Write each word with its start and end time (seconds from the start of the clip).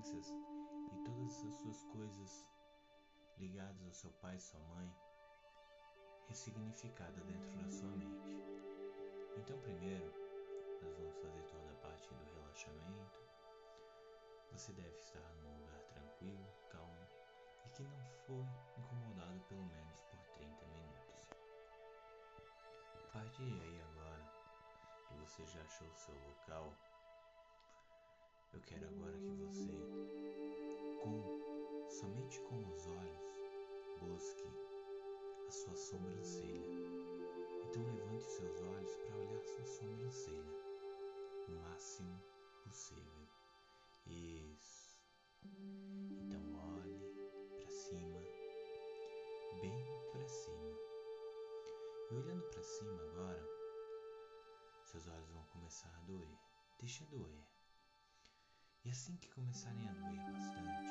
crenças 0.00 0.34
e 0.92 0.96
todas 1.04 1.44
as 1.44 1.54
suas 1.54 1.84
coisas 1.84 2.48
ligadas 3.38 3.82
ao 3.84 3.92
seu 3.92 4.10
pai 4.12 4.36
e 4.36 4.40
sua 4.40 4.60
mãe 4.60 4.90
ressignificada 6.26 7.20
dentro 7.20 7.50
da 7.58 7.68
sua 7.68 7.90
mente. 7.90 8.42
Então, 9.36 9.58
primeiro, 9.60 10.10
nós 10.82 10.96
vamos 10.96 11.16
fazer 11.16 11.42
toda 11.42 11.70
a 11.72 11.76
parte 11.76 12.08
do 12.08 12.24
relaxamento. 12.34 13.20
Você 14.52 14.72
deve 14.72 14.96
estar 14.96 15.34
num 15.42 15.58
lugar 15.58 15.82
tranquilo, 15.92 16.46
calmo 16.70 17.06
e 17.66 17.68
que 17.70 17.82
não 17.82 18.10
for 18.26 18.46
incomodado 18.78 19.40
pelo 19.48 19.66
menos 19.66 20.00
por 20.00 20.18
30 20.38 20.66
minutos. 20.66 21.30
A 22.94 23.12
partir 23.12 23.42
aí 23.42 23.82
agora 23.82 24.32
que 25.08 25.14
você 25.14 25.44
já 25.44 25.60
achou 25.62 25.88
o 25.88 25.94
seu 25.94 26.14
local, 26.14 26.74
eu 28.52 28.60
quero 28.62 28.86
agora 28.86 29.18
que 29.18 29.32
você, 29.32 29.72
com 31.02 31.88
somente 31.88 32.40
com 32.42 32.58
os 32.68 32.86
olhos, 32.86 33.30
busque 34.00 34.48
a 35.46 35.50
sua 35.50 35.76
sobrancelha. 35.76 36.70
Então 37.64 37.82
levante 37.84 38.24
seus 38.24 38.60
olhos 38.62 38.96
para 38.96 39.16
olhar 39.16 39.42
sua 39.42 39.64
sobrancelha 39.66 40.60
o 41.48 41.52
máximo 41.52 42.22
possível. 42.64 43.28
Isso. 44.06 44.98
Então 45.44 46.42
olhe 46.76 47.00
para 47.56 47.70
cima, 47.70 48.20
bem 49.60 49.84
para 50.12 50.26
cima. 50.26 50.78
E 52.10 52.14
olhando 52.14 52.42
para 52.50 52.62
cima 52.62 53.02
agora, 53.02 53.48
seus 54.84 55.06
olhos 55.06 55.30
vão 55.30 55.44
começar 55.44 55.94
a 55.94 56.00
doer. 56.00 56.38
Deixa 56.80 57.04
doer. 57.06 57.59
E 58.82 58.90
assim 58.90 59.14
que 59.18 59.28
começarem 59.28 59.86
a 59.88 59.92
doer 59.92 60.16
bastante, 60.32 60.88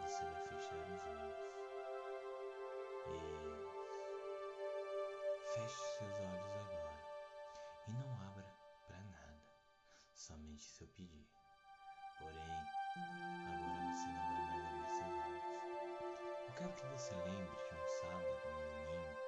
você 0.00 0.24
vai 0.24 0.42
fechar 0.46 0.76
os 0.92 1.02
olhos. 1.06 1.42
Isso. 3.10 3.72
Feche 5.54 5.82
seus 5.98 6.14
olhos 6.20 6.56
agora 6.56 7.02
e 7.88 7.92
não 7.94 8.20
abra 8.28 8.46
para 8.86 9.02
nada, 9.02 9.42
somente 10.14 10.62
se 10.62 10.84
eu 10.84 10.88
pedir. 10.88 11.26
Porém, 12.20 12.40
agora 13.48 13.92
você 13.92 14.06
não 14.06 14.28
vai 14.28 14.46
mais 14.46 14.64
abrir 14.64 14.88
seus 14.88 15.14
olhos. 15.18 15.44
Eu 16.46 16.52
quero 16.54 16.74
que 16.74 16.86
você 16.86 17.14
lembre 17.16 17.56
de 17.56 17.74
um 17.74 17.86
sábado, 18.00 18.46
um 18.46 18.54
domingo, 18.86 19.18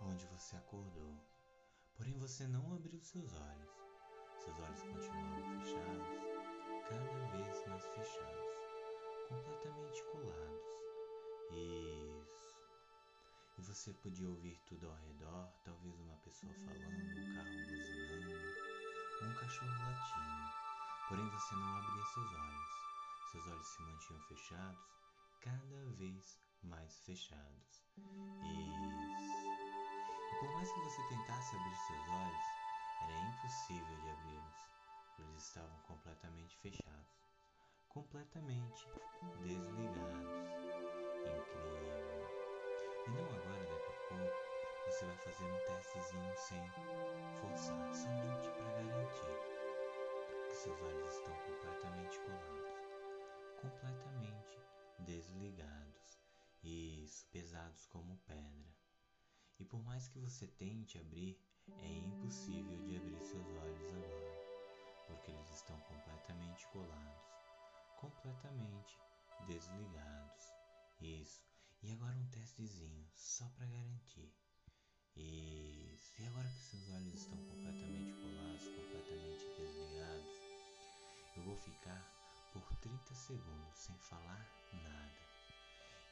onde 0.00 0.26
você 0.26 0.56
acordou, 0.56 1.14
porém 1.94 2.18
você 2.18 2.48
não 2.48 2.74
abriu 2.74 3.00
seus 3.00 3.32
olhos. 3.32 3.85
Seus 4.38 4.58
olhos 4.60 4.82
continuavam 4.82 5.60
fechados, 5.60 6.08
cada 6.88 7.26
vez 7.32 7.66
mais 7.66 7.86
fechados, 7.86 8.56
completamente 9.28 10.02
colados. 10.12 10.66
Isso. 11.50 12.60
E 13.58 13.62
você 13.62 13.92
podia 13.94 14.28
ouvir 14.28 14.58
tudo 14.66 14.88
ao 14.88 14.94
redor, 14.96 15.48
talvez 15.64 15.98
uma 15.98 16.16
pessoa 16.18 16.52
falando, 16.52 17.18
um 17.18 17.34
carro 17.34 17.56
buzinando, 17.66 18.36
um 19.22 19.34
cachorro 19.34 19.70
latindo. 19.70 20.36
Porém 21.08 21.28
você 21.30 21.54
não 21.54 21.76
abria 21.76 22.04
seus 22.04 22.32
olhos. 22.32 22.86
Seus 23.32 23.46
olhos 23.48 23.66
se 23.66 23.82
mantinham 23.82 24.20
fechados, 24.22 24.86
cada 25.40 25.84
vez 25.96 26.38
mais 26.62 26.98
fechados. 27.00 27.84
Isso. 27.96 29.46
E 30.32 30.38
por 30.40 30.52
mais 30.54 30.70
que 30.72 30.80
você 30.80 31.02
tentasse 31.08 31.56
abrir 31.56 31.76
seus 31.76 32.08
olhos, 32.08 32.65
era 33.02 33.18
impossível 33.18 33.96
de 34.00 34.10
abri-los. 34.10 34.70
Eles 35.18 35.42
estavam 35.42 35.78
completamente 35.82 36.56
fechados, 36.58 37.20
completamente 37.88 38.86
desligados 39.42 40.56
incrível. 41.26 41.86
E 43.06 43.10
não 43.10 43.24
agora, 43.24 43.64
daqui 43.66 43.88
a 43.88 44.08
pouco, 44.08 44.46
você 44.86 45.04
vai 45.04 45.16
fazer 45.18 45.44
um 45.44 45.58
testezinho 45.66 46.36
sem 46.36 46.70
forçar, 47.40 47.94
somente 47.94 48.48
para 48.50 48.72
garantir 48.72 49.36
que 50.48 50.54
seus 50.54 50.80
olhos 50.80 51.14
estão 51.14 51.34
completamente 51.34 52.18
colados, 52.20 52.76
completamente 53.60 54.60
desligados, 55.00 56.18
isso, 56.62 57.26
pesados 57.30 57.86
como 57.86 58.18
pedra. 58.26 58.74
E 59.58 59.64
por 59.64 59.82
mais 59.82 60.08
que 60.08 60.18
você 60.18 60.46
tente 60.46 60.98
abrir, 60.98 61.40
é 61.80 61.88
impossível 61.88 62.78
de 62.84 62.96
abrir 62.96 63.20
seus 63.20 63.46
olhos 63.46 63.92
agora, 63.92 65.06
porque 65.06 65.30
eles 65.30 65.50
estão 65.50 65.78
completamente 65.80 66.66
colados, 66.68 67.22
completamente 67.96 68.98
desligados. 69.46 70.44
Isso. 71.00 71.42
E 71.82 71.92
agora 71.92 72.16
um 72.16 72.26
testezinho, 72.28 73.06
só 73.14 73.48
para 73.56 73.66
garantir. 73.66 74.32
Isso. 75.16 76.14
E 76.20 76.26
agora 76.26 76.48
que 76.48 76.62
seus 76.62 76.88
olhos 76.90 77.14
estão 77.14 77.38
completamente 77.38 78.12
colados, 78.12 78.68
completamente 78.68 79.44
desligados, 79.56 80.46
eu 81.36 81.42
vou 81.42 81.56
ficar 81.56 82.16
por 82.52 82.76
30 82.80 83.14
segundos 83.14 83.78
sem 83.78 83.96
falar 83.98 84.46
nada. 84.72 85.26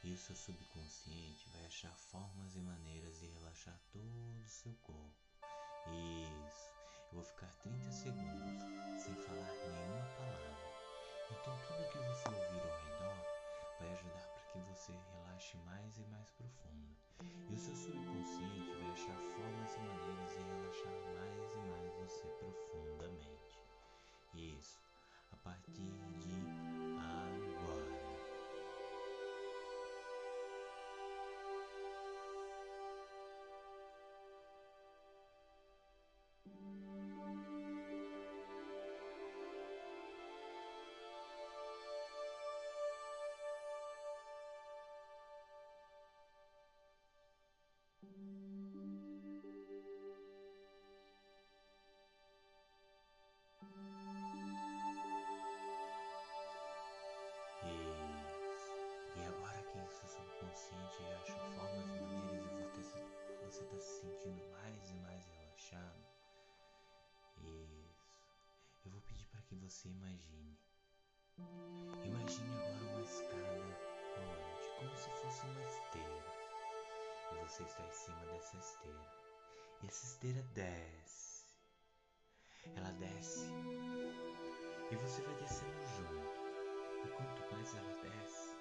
E 0.03 0.13
o 0.13 0.17
seu 0.17 0.35
subconsciente 0.35 1.49
vai 1.49 1.65
achar 1.65 1.95
formas 1.97 2.55
e 2.55 2.61
maneiras 2.61 3.19
de 3.19 3.25
relaxar 3.27 3.79
todo 3.91 4.45
o 4.45 4.47
seu 4.47 4.73
corpo. 4.83 5.24
Isso. 5.87 6.73
Eu 7.11 7.15
vou 7.15 7.23
ficar 7.23 7.51
30 7.61 7.91
segundos 7.91 8.61
sem 8.97 9.13
falar 9.15 9.53
nenhuma 9.63 10.05
palavra. 10.17 10.55
Então 11.31 11.57
tudo 11.67 11.89
que 11.89 11.97
você 11.97 12.27
ouvir 12.29 12.61
ao 12.61 12.77
redor 12.79 13.25
vai 13.79 13.91
ajudar 13.93 14.27
para 14.27 14.51
que 14.51 14.59
você 14.69 14.91
relaxe 14.91 15.57
mais 15.65 15.97
e 15.97 16.03
mais 16.05 16.29
profundo. 16.31 16.95
Você 69.75 69.89
imagine. 69.89 70.57
Imagine 72.05 72.49
agora 72.55 72.93
uma 72.93 73.01
escada 73.01 73.77
rolante, 74.15 74.69
como 74.79 74.95
se 74.95 75.09
fosse 75.09 75.45
uma 75.47 75.63
esteira. 75.63 76.23
E 77.33 77.35
você 77.43 77.63
está 77.63 77.85
em 77.85 77.91
cima 77.91 78.25
dessa 78.25 78.57
esteira. 78.57 79.05
E 79.83 79.87
essa 79.87 80.05
esteira 80.05 80.41
desce. 80.53 81.57
Ela 82.73 82.91
desce. 82.93 83.47
E 84.91 84.95
você 84.95 85.21
vai 85.23 85.35
descendo 85.41 85.83
junto. 85.97 87.05
E 87.05 87.09
quanto 87.09 87.53
mais 87.53 87.75
ela 87.75 88.01
desce, 88.01 88.55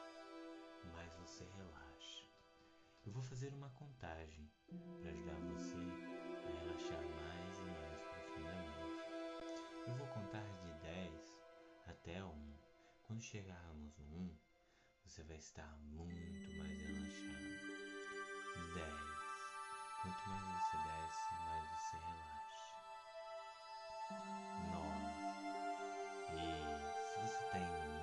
mais 0.93 1.13
você 1.19 1.45
relaxa. 1.45 2.25
Eu 3.07 3.13
vou 3.13 3.23
fazer 3.23 3.55
uma 3.55 3.71
contagem 3.71 4.51
para 5.01 5.11
ajudar 5.11 5.39
você 5.53 5.79
a 6.45 6.61
relaxar 6.61 7.03
mais 7.03 7.59
e 7.59 7.63
mais 7.63 8.03
profundamente. 8.03 8.94
Eu 9.87 9.95
vou 9.95 10.07
contar 10.09 10.43
de 10.63 10.73
10 10.83 11.13
até 11.87 12.25
1. 12.25 12.59
Quando 13.03 13.23
chegarmos 13.23 13.99
no 13.99 14.17
1, 14.17 14.39
você 15.05 15.23
vai 15.25 15.37
estar 15.37 15.77
muito 15.79 16.59
mais 16.59 16.83
relaxado. 16.83 17.55
10. 18.75 18.95
Quanto 20.03 20.29
mais 20.31 20.47
você 20.47 20.77
desce, 20.85 21.35
mais 21.45 21.69
você 21.71 21.97
relaxa. 21.97 22.75
9. 24.73 25.15
E 26.33 26.47
se 27.05 27.17
você 27.21 27.41
está 27.45 27.59
indo 27.59 27.95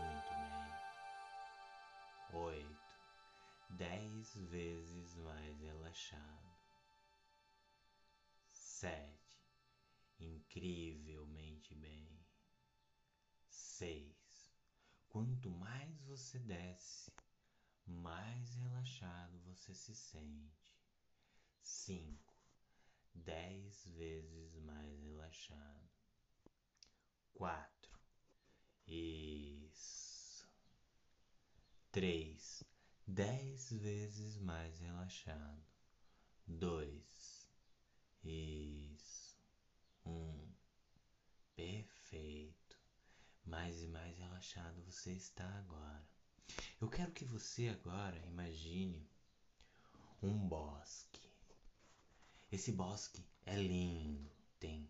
oito, 2.34 2.96
dez 3.72 4.36
vezes 4.36 5.16
mais 5.16 5.60
relaxado, 5.60 6.52
sete, 8.52 9.21
incrivelmente 10.22 11.74
bem, 11.76 12.12
Seis. 13.50 14.54
Quanto 15.10 15.50
mais 15.50 16.00
você 16.04 16.40
desce, 16.40 17.12
mais 17.86 18.54
relaxado 18.56 19.40
você 19.40 19.74
se 19.74 19.96
sente. 19.96 20.78
Cinco. 21.62 22.34
Dez 23.14 23.86
vezes 23.88 24.56
mais 24.56 25.02
relaxado. 25.02 25.90
Quatro. 27.34 28.00
Isso. 28.88 30.48
Três. 31.92 32.64
Dez 33.06 33.72
vezes 33.72 34.38
mais 34.38 34.80
relaxado. 34.80 35.66
Dois. 36.48 37.50
Isso. 38.24 39.21
Um. 40.06 40.52
Perfeito. 41.56 42.78
Mais 43.46 43.82
e 43.82 43.88
mais 43.88 44.18
relaxado 44.18 44.82
você 44.84 45.12
está 45.14 45.48
agora. 45.60 46.08
Eu 46.80 46.90
quero 46.90 47.12
que 47.12 47.26
você 47.26 47.70
agora 47.70 48.18
imagine 48.26 49.08
um 50.22 50.48
bosque. 50.48 51.22
Esse 52.52 52.72
bosque 52.72 53.26
é 53.46 53.56
lindo, 53.56 54.30
tem 54.60 54.90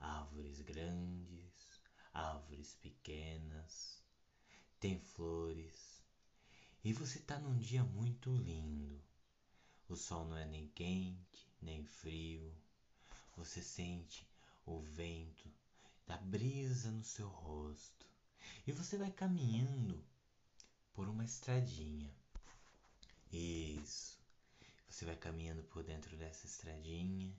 árvores 0.00 0.60
grandes, 0.60 1.80
árvores 2.12 2.74
pequenas, 2.74 4.02
tem 4.80 4.98
flores. 4.98 6.02
E 6.82 6.92
você 6.92 7.18
está 7.18 7.38
num 7.38 7.58
dia 7.58 7.84
muito 7.84 8.34
lindo. 8.34 9.02
O 9.88 9.96
sol 9.96 10.24
não 10.24 10.36
é 10.36 10.46
nem 10.46 10.68
quente, 10.68 11.48
nem 11.60 11.84
frio. 11.84 12.52
Você 13.36 13.62
sente 13.62 14.26
o 14.66 14.80
vento 14.80 15.50
da 16.06 16.16
brisa 16.18 16.90
no 16.90 17.04
seu 17.04 17.28
rosto. 17.28 18.06
E 18.66 18.72
você 18.72 18.98
vai 18.98 19.10
caminhando 19.10 20.04
por 20.92 21.08
uma 21.08 21.24
estradinha. 21.24 22.12
Isso. 23.32 24.18
Você 24.88 25.04
vai 25.04 25.16
caminhando 25.16 25.62
por 25.64 25.82
dentro 25.82 26.16
dessa 26.16 26.46
estradinha 26.46 27.34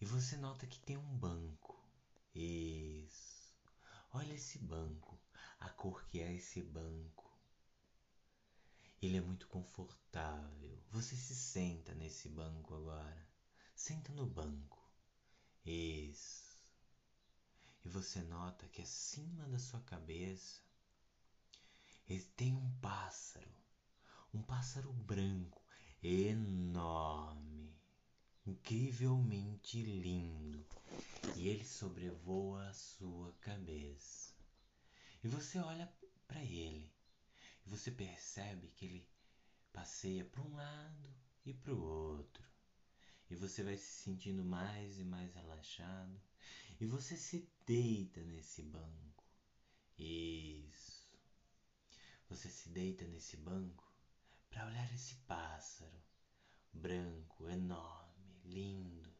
e 0.00 0.04
você 0.04 0.36
nota 0.36 0.66
que 0.66 0.80
tem 0.80 0.96
um 0.96 1.18
banco. 1.18 1.76
Isso. 2.34 3.52
Olha 4.12 4.32
esse 4.32 4.58
banco, 4.58 5.18
a 5.60 5.68
cor 5.68 6.04
que 6.06 6.20
é 6.20 6.32
esse 6.32 6.62
banco. 6.62 7.28
Ele 9.02 9.16
é 9.16 9.20
muito 9.20 9.46
confortável. 9.48 10.82
Você 10.90 11.14
se 11.14 11.34
senta 11.34 11.94
nesse 11.94 12.28
banco 12.28 12.74
agora. 12.74 13.28
Senta 13.74 14.12
no 14.12 14.26
banco. 14.26 14.77
Isso 15.64 16.48
e 17.84 17.90
você 17.90 18.22
nota 18.22 18.68
que 18.68 18.82
acima 18.82 19.48
da 19.48 19.58
sua 19.58 19.80
cabeça 19.80 20.60
tem 22.36 22.54
um 22.54 22.70
pássaro, 22.80 23.50
um 24.32 24.42
pássaro 24.42 24.92
branco 24.92 25.62
enorme, 26.02 27.74
incrivelmente 28.46 29.82
lindo, 29.82 30.64
e 31.34 31.48
ele 31.48 31.64
sobrevoa 31.64 32.68
a 32.68 32.74
sua 32.74 33.32
cabeça. 33.40 34.34
E 35.24 35.28
você 35.28 35.58
olha 35.58 35.92
para 36.26 36.42
ele 36.44 36.92
e 37.66 37.70
você 37.70 37.90
percebe 37.90 38.68
que 38.68 38.84
ele 38.84 39.08
passeia 39.72 40.24
para 40.24 40.42
um 40.42 40.54
lado 40.54 41.14
e 41.44 41.52
para 41.52 41.74
o 41.74 41.82
outro. 41.82 42.47
E 43.30 43.36
você 43.36 43.62
vai 43.62 43.76
se 43.76 44.02
sentindo 44.02 44.44
mais 44.44 44.98
e 44.98 45.04
mais 45.04 45.34
relaxado 45.34 46.20
e 46.80 46.86
você 46.86 47.16
se 47.16 47.48
deita 47.66 48.22
nesse 48.22 48.62
banco. 48.62 49.24
Isso. 49.98 51.08
Você 52.28 52.48
se 52.48 52.68
deita 52.68 53.06
nesse 53.06 53.36
banco 53.36 53.92
para 54.48 54.66
olhar 54.66 54.92
esse 54.94 55.16
pássaro 55.26 56.02
branco, 56.72 57.48
enorme, 57.48 58.40
lindo. 58.44 59.12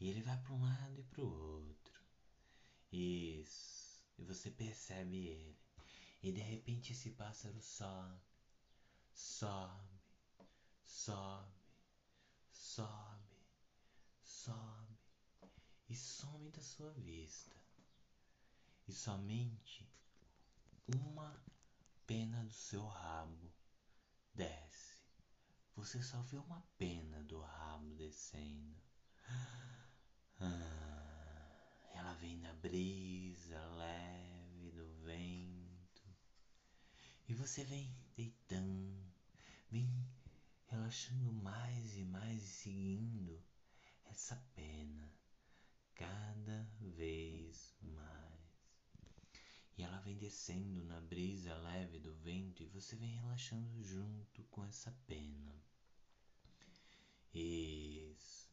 E 0.00 0.08
ele 0.08 0.22
vai 0.22 0.36
para 0.42 0.52
um 0.52 0.62
lado 0.62 0.98
e 0.98 1.04
para 1.04 1.22
o 1.22 1.62
outro. 1.62 2.02
Isso. 2.90 4.04
E 4.18 4.24
você 4.24 4.50
percebe 4.50 5.26
ele. 5.26 5.56
E 6.22 6.32
de 6.32 6.40
repente 6.40 6.92
esse 6.92 7.10
pássaro 7.10 7.60
sobe, 7.60 8.20
sobe, 9.12 10.00
sobe, 10.82 11.52
sobe, 12.50 13.13
sobe 14.44 14.98
e 15.88 15.96
some 15.96 16.50
da 16.50 16.60
sua 16.60 16.92
vista. 16.92 17.56
E 18.86 18.92
somente 18.92 19.88
uma 20.86 21.42
pena 22.06 22.44
do 22.44 22.52
seu 22.52 22.86
rabo 22.86 23.50
desce. 24.34 25.02
Você 25.74 26.02
só 26.02 26.20
vê 26.20 26.36
uma 26.36 26.60
pena 26.76 27.22
do 27.22 27.40
rabo 27.40 27.94
descendo. 27.94 28.76
Ah, 30.40 31.88
ela 31.94 32.12
vem 32.14 32.36
na 32.36 32.52
brisa 32.54 33.58
leve 33.76 34.72
do 34.72 34.86
vento. 35.04 36.02
E 37.26 37.32
você 37.32 37.64
vem 37.64 37.96
deitando, 38.14 39.10
vem 39.70 39.88
relaxando 40.66 41.32
mais 41.32 41.96
e 41.96 42.04
mais 42.04 42.42
e 42.42 42.46
seguindo 42.46 43.42
essa 44.14 44.36
pena 44.54 45.12
cada 45.96 46.68
vez 46.80 47.74
mais. 47.80 48.94
E 49.76 49.82
ela 49.82 49.98
vem 49.98 50.16
descendo 50.16 50.84
na 50.84 51.00
brisa 51.00 51.52
leve 51.56 51.98
do 51.98 52.14
vento 52.14 52.62
e 52.62 52.66
você 52.66 52.94
vem 52.94 53.08
relaxando 53.08 53.82
junto 53.82 54.44
com 54.44 54.64
essa 54.64 54.92
pena. 55.08 55.60
Isso. 57.34 58.48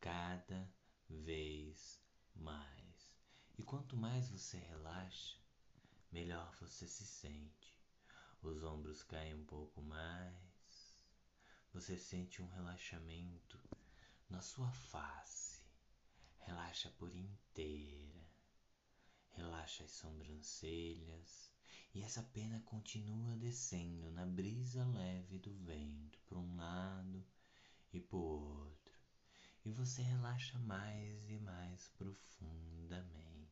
Cada 0.00 0.72
vez 1.10 2.00
mais. 2.36 3.12
E 3.58 3.64
quanto 3.64 3.96
mais 3.96 4.28
você 4.28 4.56
relaxa, 4.56 5.36
melhor 6.12 6.54
você 6.60 6.86
se 6.86 7.04
sente. 7.04 7.76
Os 8.40 8.62
ombros 8.62 9.02
caem 9.02 9.34
um 9.34 9.44
pouco 9.44 9.82
mais. 9.82 11.04
Você 11.72 11.98
sente 11.98 12.40
um 12.40 12.48
relaxamento 12.50 13.58
na 14.28 14.40
sua 14.40 14.70
face 14.70 15.56
Relaxa 16.46 16.90
por 16.90 17.12
inteira. 17.12 18.24
Relaxa 19.32 19.82
as 19.82 19.90
sobrancelhas. 19.90 21.52
E 21.92 22.02
essa 22.02 22.22
pena 22.22 22.60
continua 22.60 23.34
descendo 23.36 24.12
na 24.12 24.24
brisa 24.24 24.84
leve 24.84 25.38
do 25.38 25.52
vento 25.56 26.20
para 26.28 26.38
um 26.38 26.54
lado 26.54 27.26
e 27.92 28.00
para 28.00 28.16
outro. 28.16 28.94
E 29.64 29.72
você 29.72 30.02
relaxa 30.02 30.56
mais 30.60 31.28
e 31.28 31.38
mais 31.40 31.88
profundamente. 31.88 33.50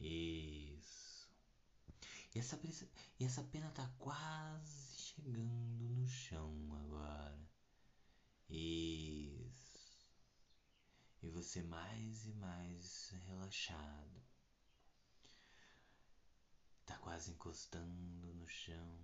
Isso. 0.00 1.28
E 2.34 2.38
essa, 2.38 2.56
brisa, 2.56 2.88
e 3.20 3.24
essa 3.24 3.42
pena 3.42 3.68
está 3.68 3.86
quase 3.98 4.98
chegando 4.98 5.88
no 5.90 6.08
chão 6.08 6.74
agora. 6.74 7.55
Isso 8.48 9.36
e 11.26 11.28
você 11.28 11.60
mais 11.60 12.24
e 12.24 12.32
mais 12.34 13.10
relaxado. 13.26 14.22
Tá 16.84 16.96
quase 16.98 17.32
encostando 17.32 18.32
no 18.34 18.46
chão. 18.46 18.96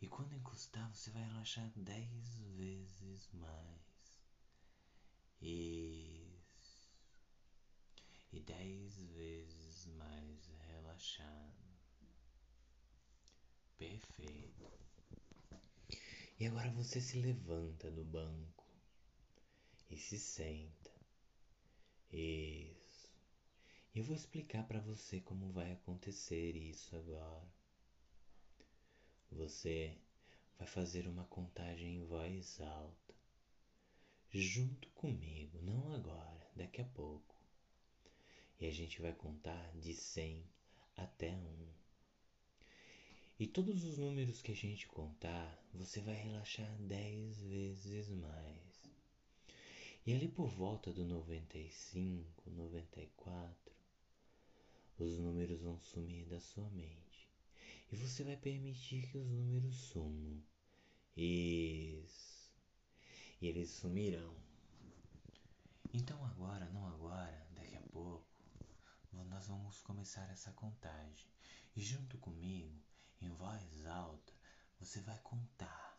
E 0.00 0.06
quando 0.06 0.34
encostar, 0.34 0.88
você 0.94 1.10
vai 1.10 1.24
relaxar 1.24 1.68
dez 1.74 2.36
vezes 2.56 3.28
mais. 3.32 4.22
Isso. 5.40 6.88
E 8.32 8.40
dez 8.40 8.96
vezes 9.02 9.86
mais 9.86 10.46
relaxado. 10.68 11.78
Perfeito. 13.76 14.91
E 16.42 16.46
agora 16.48 16.68
você 16.70 17.00
se 17.00 17.20
levanta 17.20 17.88
do 17.88 18.04
banco 18.04 18.66
e 19.88 19.96
se 19.96 20.18
senta. 20.18 20.90
Isso. 22.12 23.08
E 23.94 24.00
eu 24.00 24.04
vou 24.04 24.16
explicar 24.16 24.66
para 24.66 24.80
você 24.80 25.20
como 25.20 25.52
vai 25.52 25.70
acontecer 25.70 26.56
isso 26.56 26.96
agora. 26.96 27.48
Você 29.30 29.96
vai 30.58 30.66
fazer 30.66 31.06
uma 31.06 31.26
contagem 31.26 31.98
em 31.98 32.04
voz 32.06 32.60
alta, 32.60 33.14
junto 34.28 34.88
comigo, 34.88 35.62
não 35.62 35.94
agora, 35.94 36.50
daqui 36.56 36.80
a 36.80 36.86
pouco. 36.86 37.36
E 38.58 38.66
a 38.66 38.72
gente 38.72 39.00
vai 39.00 39.12
contar 39.12 39.70
de 39.78 39.94
100 39.94 40.44
até 40.96 41.36
1. 41.36 41.81
E 43.42 43.46
todos 43.48 43.82
os 43.82 43.98
números 43.98 44.40
que 44.40 44.52
a 44.52 44.54
gente 44.54 44.86
contar, 44.86 45.60
você 45.74 46.00
vai 46.00 46.14
relaxar 46.14 46.72
10 46.78 47.42
vezes 47.42 48.08
mais. 48.08 48.88
E 50.06 50.14
ali 50.14 50.28
por 50.28 50.46
volta 50.46 50.92
do 50.92 51.04
95, 51.04 52.48
94, 52.48 53.74
os 54.96 55.18
números 55.18 55.60
vão 55.60 55.76
sumir 55.80 56.24
da 56.26 56.38
sua 56.38 56.70
mente. 56.70 57.28
E 57.90 57.96
você 57.96 58.22
vai 58.22 58.36
permitir 58.36 59.10
que 59.10 59.18
os 59.18 59.28
números 59.28 59.74
sumam. 59.74 60.40
Isso. 61.16 62.48
E 63.40 63.48
eles 63.48 63.70
sumirão. 63.70 64.36
Então 65.92 66.24
agora, 66.26 66.70
não 66.70 66.86
agora, 66.86 67.44
daqui 67.56 67.74
a 67.74 67.82
pouco, 67.90 68.24
nós 69.12 69.48
vamos 69.48 69.82
começar 69.82 70.30
essa 70.30 70.52
contagem. 70.52 71.26
E 71.74 71.82
junto 71.82 72.16
comigo, 72.18 72.80
em 73.22 73.32
voz 73.34 73.86
alta, 73.86 74.32
você 74.78 75.00
vai 75.00 75.18
contar. 75.20 75.98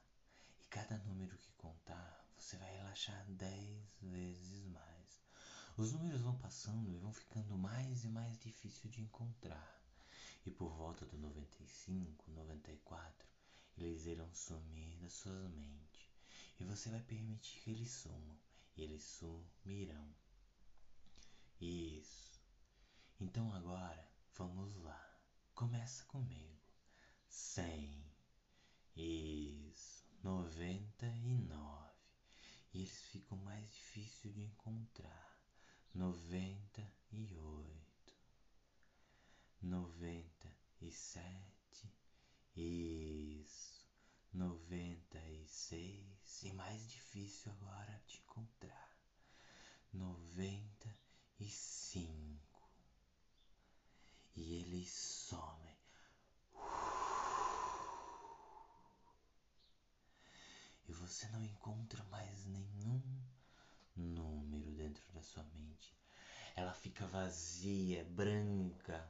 E 0.61 0.67
cada 0.67 0.97
número 0.99 1.37
que 1.37 1.53
contar, 1.53 2.27
você 2.37 2.57
vai 2.57 2.75
relaxar 2.75 3.25
dez 3.29 3.87
vezes 4.01 4.65
mais. 4.65 5.21
Os 5.77 5.93
números 5.93 6.21
vão 6.21 6.37
passando 6.37 6.91
e 6.91 6.97
vão 6.97 7.13
ficando 7.13 7.57
mais 7.57 8.03
e 8.03 8.09
mais 8.09 8.37
difícil 8.39 8.89
de 8.89 9.01
encontrar. 9.01 9.81
E 10.45 10.51
por 10.51 10.69
volta 10.73 11.05
do 11.05 11.17
95, 11.17 12.29
94, 12.31 13.27
eles 13.77 14.05
irão 14.05 14.31
sumir 14.33 14.97
da 14.99 15.09
sua 15.09 15.49
mente. 15.49 16.11
E 16.59 16.63
você 16.65 16.89
vai 16.89 17.01
permitir 17.01 17.61
que 17.61 17.71
eles 17.71 17.91
sumam. 17.91 18.37
E 18.75 18.81
eles 18.83 19.03
sumirão. 19.03 20.13
Isso. 21.61 22.41
Então 23.19 23.53
agora, 23.53 24.07
vamos 24.35 24.75
lá. 24.83 25.17
Começa 25.55 26.03
comigo. 26.05 26.62
Cem. 27.35 27.91
Isso. 28.95 30.05
Noventa 30.21 31.07
e 31.07 31.33
nove. 31.33 31.97
E 32.71 32.81
eles 32.81 33.01
ficam 33.05 33.35
mais 33.39 33.73
difíceis 33.73 34.35
de 34.35 34.41
encontrar. 34.41 35.41
Noventa 35.95 36.87
e 37.11 37.35
oito. 37.35 38.13
Noventa 39.63 40.55
e 40.79 40.91
sete. 40.91 41.91
Isso. 42.55 43.83
Noventa 44.31 45.17
e 45.27 45.47
seis. 45.47 46.43
E 46.43 46.53
mais 46.53 46.87
difícil 46.87 47.51
agora 47.51 47.99
de 48.05 48.17
encontrar. 48.19 48.95
Noventa 49.91 50.95
e 51.39 51.49
cinco 51.49 52.69
e 54.35 54.53
eles 54.61 54.91
somem. 54.91 55.73
E 60.87 60.93
você 60.93 61.27
não 61.29 61.43
encontra 61.43 62.03
mais 62.05 62.45
nenhum 62.45 63.01
número 63.95 64.71
dentro 64.71 65.03
da 65.13 65.21
sua 65.21 65.43
mente. 65.55 65.93
Ela 66.55 66.73
fica 66.73 67.07
vazia, 67.07 68.03
branca. 68.03 69.09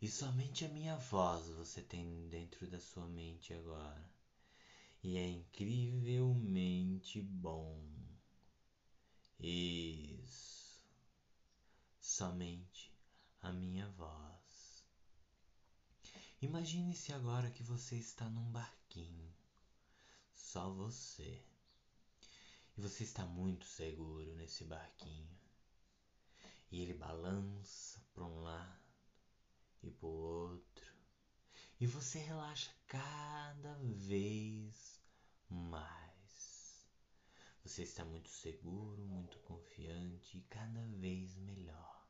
E 0.00 0.08
somente 0.08 0.64
a 0.64 0.68
minha 0.68 0.96
voz 0.96 1.48
você 1.48 1.82
tem 1.82 2.28
dentro 2.28 2.66
da 2.66 2.78
sua 2.80 3.06
mente 3.06 3.54
agora. 3.54 4.04
E 5.02 5.16
é 5.16 5.26
incrivelmente 5.28 7.20
bom. 7.20 7.82
Isso. 9.40 10.82
Somente 12.00 12.92
a 13.42 13.52
minha 13.52 13.88
voz. 13.90 14.84
Imagine-se 16.40 17.12
agora 17.12 17.50
que 17.50 17.62
você 17.62 17.96
está 17.96 18.28
num 18.28 18.50
barquinho, 18.50 19.32
só 20.54 20.70
você. 20.70 21.44
E 22.76 22.80
você 22.80 23.02
está 23.02 23.26
muito 23.26 23.66
seguro 23.66 24.36
nesse 24.36 24.62
barquinho. 24.62 25.36
E 26.70 26.80
ele 26.80 26.94
balança 26.94 28.00
para 28.14 28.22
um 28.22 28.40
lado 28.40 28.78
e 29.82 29.90
para 29.90 30.06
o 30.06 30.12
outro. 30.12 30.94
E 31.80 31.88
você 31.88 32.20
relaxa 32.20 32.70
cada 32.86 33.74
vez 33.96 35.02
mais. 35.50 36.86
Você 37.64 37.82
está 37.82 38.04
muito 38.04 38.28
seguro, 38.28 39.04
muito 39.04 39.40
confiante 39.40 40.38
e 40.38 40.42
cada 40.42 40.86
vez 40.86 41.34
melhor. 41.34 42.06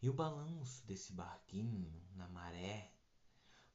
E 0.00 0.08
o 0.08 0.14
balanço 0.14 0.86
desse 0.86 1.12
barquinho 1.12 1.92
na 2.14 2.28
maré, 2.28 2.94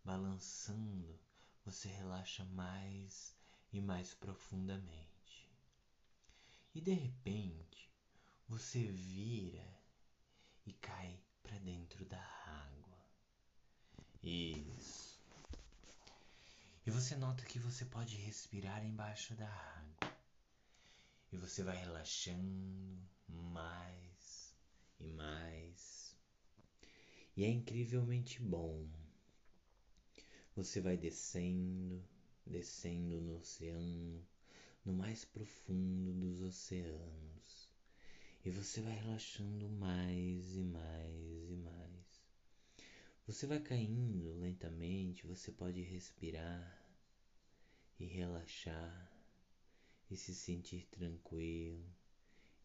balançando, 0.06 1.20
você 1.66 1.90
relaxa 1.90 2.46
mais 2.46 3.41
e 3.72 3.82
mais 3.82 4.14
profundamente. 4.14 5.50
E 6.74 6.82
de 6.82 6.94
repente, 6.94 7.90
você 8.48 8.84
vira 8.84 9.68
e 10.66 10.74
cai 10.74 11.20
para 11.44 11.58
dentro 11.60 12.06
da 12.06 12.22
água. 12.22 12.98
Isso. 14.24 15.20
E 16.86 16.92
você 16.92 17.16
nota 17.16 17.46
que 17.46 17.60
você 17.60 17.86
pode 17.86 18.16
respirar 18.16 18.84
embaixo 18.84 19.34
da 19.36 19.50
água. 19.50 20.14
E 21.32 21.38
você 21.38 21.64
vai 21.64 21.78
relaxando 21.78 23.02
mais 23.28 24.56
e 25.00 25.08
mais 25.08 26.12
e 27.36 27.44
é 27.46 27.50
incrivelmente 27.50 28.42
bom. 28.42 28.88
Você 30.56 30.82
vai 30.82 30.98
descendo, 30.98 32.04
descendo 32.46 33.22
no 33.22 33.38
oceano, 33.38 34.26
no 34.84 34.94
mais 34.94 35.26
profundo 35.26 36.14
dos 36.14 36.42
oceanos. 36.42 37.70
E 38.44 38.50
você 38.50 38.82
vai 38.82 38.94
relaxando 38.94 39.70
mais 39.70 40.56
e 40.56 40.64
mais 40.64 41.50
e 41.50 41.56
mais. 41.56 42.22
Você 43.28 43.46
vai 43.46 43.60
caindo 43.60 44.40
lentamente, 44.40 45.28
você 45.28 45.52
pode 45.52 45.82
respirar 45.82 46.84
e 48.00 48.06
relaxar 48.06 49.12
e 50.10 50.18
se 50.18 50.34
sentir 50.34 50.88
tranquilo 50.88 51.86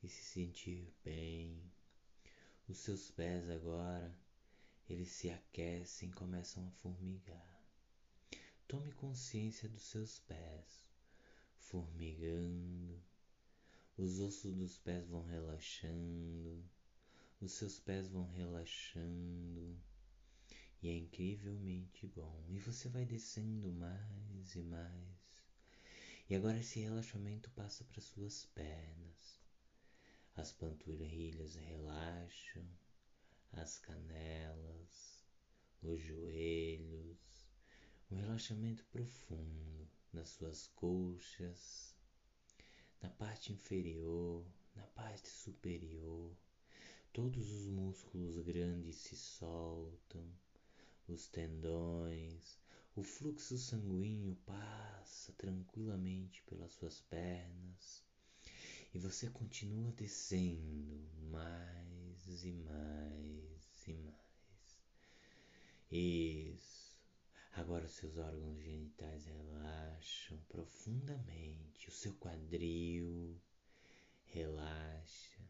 e 0.02 0.08
se 0.08 0.22
sentir 0.24 0.92
bem. 1.04 1.60
Os 2.66 2.78
seus 2.78 3.10
pés 3.10 3.48
agora 3.50 4.18
eles 4.88 5.08
se 5.08 5.30
aquecem 5.30 6.10
começam 6.12 6.66
a 6.66 6.70
formigar. 6.70 7.55
Tome 8.68 8.90
consciência 8.94 9.68
dos 9.68 9.82
seus 9.82 10.18
pés, 10.18 10.82
formigando. 11.56 13.00
Os 13.96 14.18
ossos 14.18 14.56
dos 14.56 14.76
pés 14.78 15.06
vão 15.06 15.22
relaxando, 15.22 16.68
os 17.40 17.52
seus 17.52 17.78
pés 17.78 18.08
vão 18.08 18.26
relaxando. 18.26 19.80
E 20.82 20.88
é 20.88 20.96
incrivelmente 20.96 22.08
bom. 22.08 22.44
E 22.48 22.58
você 22.58 22.88
vai 22.88 23.04
descendo 23.04 23.70
mais 23.72 24.56
e 24.56 24.62
mais. 24.62 25.46
E 26.28 26.34
agora 26.34 26.58
esse 26.58 26.80
relaxamento 26.80 27.48
passa 27.50 27.84
para 27.84 28.00
suas 28.00 28.46
pernas. 28.46 29.40
As 30.34 30.50
panturrilhas 30.50 31.54
relaxam 31.54 32.68
as 33.52 33.78
canelas, 33.78 35.24
os 35.82 36.00
joelhos, 36.00 37.26
um 38.10 38.16
relaxamento 38.16 38.84
profundo 38.86 39.88
nas 40.12 40.28
suas 40.28 40.68
coxas, 40.68 41.94
na 43.02 43.10
parte 43.10 43.52
inferior, 43.52 44.44
na 44.74 44.86
parte 44.88 45.28
superior. 45.28 46.36
Todos 47.12 47.50
os 47.50 47.66
músculos 47.66 48.38
grandes 48.38 48.96
se 48.96 49.16
soltam, 49.16 50.24
os 51.08 51.28
tendões, 51.28 52.58
o 52.94 53.02
fluxo 53.02 53.58
sanguíneo 53.58 54.36
passa 54.46 55.32
tranquilamente 55.32 56.42
pelas 56.44 56.72
suas 56.72 57.00
pernas 57.00 58.04
e 58.94 58.98
você 58.98 59.28
continua 59.28 59.92
descendo 59.92 61.06
mais 61.30 62.44
e 62.44 62.52
mais 62.52 63.88
e 63.88 63.92
mais. 63.92 64.80
Isso. 65.90 66.85
Agora 67.56 67.88
seus 67.88 68.18
órgãos 68.18 68.60
genitais 68.60 69.24
relaxam 69.24 70.38
profundamente. 70.46 71.88
O 71.88 71.90
seu 71.90 72.12
quadril 72.16 73.40
relaxa. 74.26 75.40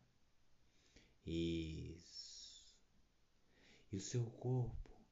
Isso. 1.26 2.78
E 3.90 3.96
o 3.96 4.00
seu 4.00 4.24
corpo, 4.24 5.02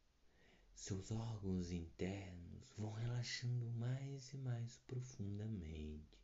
seus 0.73 1.11
órgãos 1.11 1.73
internos 1.73 2.73
vão 2.79 2.93
relaxando 2.93 3.67
mais 3.73 4.33
e 4.33 4.37
mais 4.37 4.79
profundamente. 4.87 6.23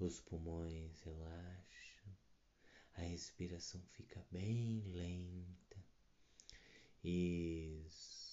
Os 0.00 0.18
pulmões 0.18 1.00
relaxam, 1.02 2.16
a 2.94 3.02
respiração 3.02 3.80
fica 3.92 4.26
bem 4.32 4.82
lenta. 4.86 5.84
Isso, 7.04 8.29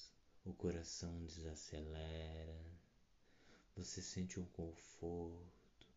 o 0.48 0.54
coração 0.54 1.26
desacelera. 1.26 2.66
Você 3.76 4.02
sente 4.02 4.40
um 4.40 4.46
conforto, 4.46 5.88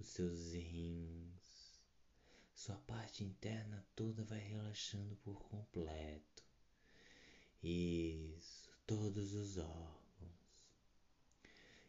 os 0.00 0.08
seus 0.08 0.52
rins, 0.52 1.80
sua 2.56 2.76
parte 2.76 3.22
interna 3.22 3.86
toda 3.94 4.24
vai 4.24 4.40
relaxando 4.40 5.14
por 5.16 5.40
completo. 5.44 6.42
Isso, 7.62 8.68
todos 8.84 9.32
os 9.32 9.58
órgãos. 9.58 9.94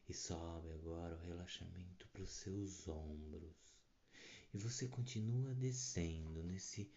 E 0.07 0.13
sobe 0.13 0.71
agora 0.73 1.15
o 1.15 1.25
relaxamento 1.25 2.07
para 2.09 2.21
os 2.21 2.29
seus 2.29 2.87
ombros. 2.87 3.75
E 4.53 4.59
você 4.59 4.87
continua 4.87 5.55
descendo 5.55 6.43
nesse 6.43 6.87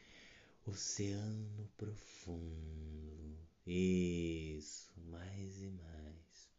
oceano 0.67 1.71
profundo. 1.77 3.39
Isso, 3.67 4.93
mais 5.11 5.63
e 5.63 5.69
mais. 5.69 6.51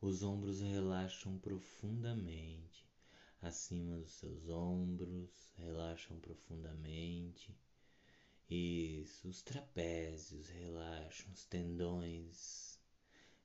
Os 0.00 0.22
ombros 0.22 0.60
relaxam 0.60 1.38
profundamente. 1.38 2.88
Acima 3.42 3.96
dos 3.98 4.12
seus 4.12 4.48
ombros, 4.48 5.52
relaxam 5.56 6.18
profundamente. 6.20 7.54
Isso, 8.48 9.28
os 9.28 9.42
trapézios 9.42 10.48
relaxam, 10.48 11.32
os 11.32 11.44
tendões 11.46 12.78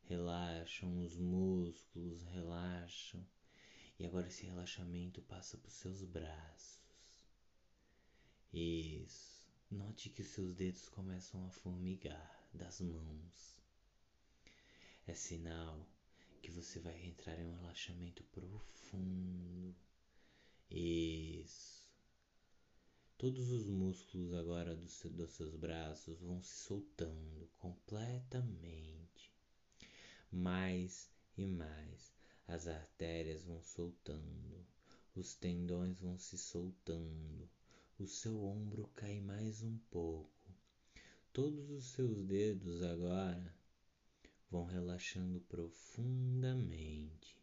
relaxam, 0.04 1.04
os 1.04 1.18
músculos 1.18 2.24
relaxam. 2.24 3.26
E 4.00 4.06
agora 4.06 4.28
esse 4.28 4.46
relaxamento 4.46 5.22
passa 5.22 5.58
para 5.58 5.70
os 5.70 5.76
seus 5.76 6.04
braços. 6.04 6.85
Isso. 8.58 9.46
Note 9.70 10.10
que 10.10 10.24
seus 10.24 10.56
dedos 10.56 10.88
começam 10.88 11.46
a 11.46 11.50
formigar 11.50 12.48
das 12.54 12.80
mãos. 12.80 13.60
É 15.06 15.14
sinal 15.14 15.86
que 16.42 16.50
você 16.52 16.80
vai 16.80 17.06
entrar 17.06 17.38
em 17.38 17.46
um 17.48 17.52
relaxamento 17.52 18.24
profundo. 18.24 19.76
Isso. 20.72 21.84
Todos 23.18 23.52
os 23.52 23.68
músculos 23.68 24.34
agora 24.34 24.74
do 24.74 24.88
seu, 24.88 25.10
dos 25.10 25.34
seus 25.34 25.54
braços 25.58 26.22
vão 26.22 26.42
se 26.42 26.64
soltando 26.64 27.50
completamente. 27.60 29.34
Mais 30.32 31.12
e 31.38 31.46
mais. 31.46 32.14
As 32.48 32.70
artérias 32.70 33.44
vão 33.44 33.62
soltando. 33.62 34.66
Os 35.14 35.36
tendões 35.36 36.00
vão 36.00 36.18
se 36.18 36.38
soltando. 36.38 37.50
O 37.98 38.06
seu 38.06 38.44
ombro 38.44 38.90
cai 38.94 39.22
mais 39.22 39.64
um 39.64 39.78
pouco. 39.90 40.54
Todos 41.32 41.70
os 41.70 41.86
seus 41.86 42.26
dedos 42.26 42.84
agora 42.84 43.56
vão 44.52 44.66
relaxando 44.66 45.40
profundamente. 45.40 47.38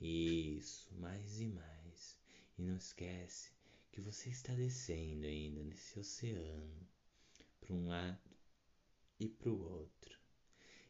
Isso, 0.00 0.94
mais 0.94 1.40
e 1.42 1.46
mais. 1.46 2.18
E 2.58 2.62
não 2.62 2.76
esquece 2.76 3.52
que 3.90 4.00
você 4.00 4.30
está 4.30 4.54
descendo 4.54 5.26
ainda 5.26 5.62
nesse 5.62 5.98
oceano 5.98 6.88
para 7.60 7.74
um 7.74 7.86
lado 7.86 8.30
e 9.20 9.28
para 9.28 9.50
o 9.50 9.60
outro 9.60 10.18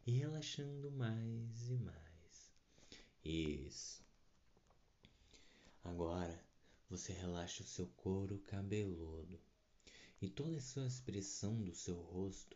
e 0.06 0.12
relaxando 0.12 0.92
mais 0.92 1.68
e 1.68 1.76
mais. 1.76 2.52
Isso. 3.24 4.00
Agora 5.82 6.51
você 6.92 7.14
relaxa 7.14 7.62
o 7.62 7.66
seu 7.66 7.86
couro 7.96 8.38
cabeludo 8.40 9.40
e 10.20 10.28
toda 10.28 10.58
a 10.58 10.60
sua 10.60 10.86
expressão 10.86 11.58
do 11.64 11.74
seu 11.74 11.98
rosto 11.98 12.54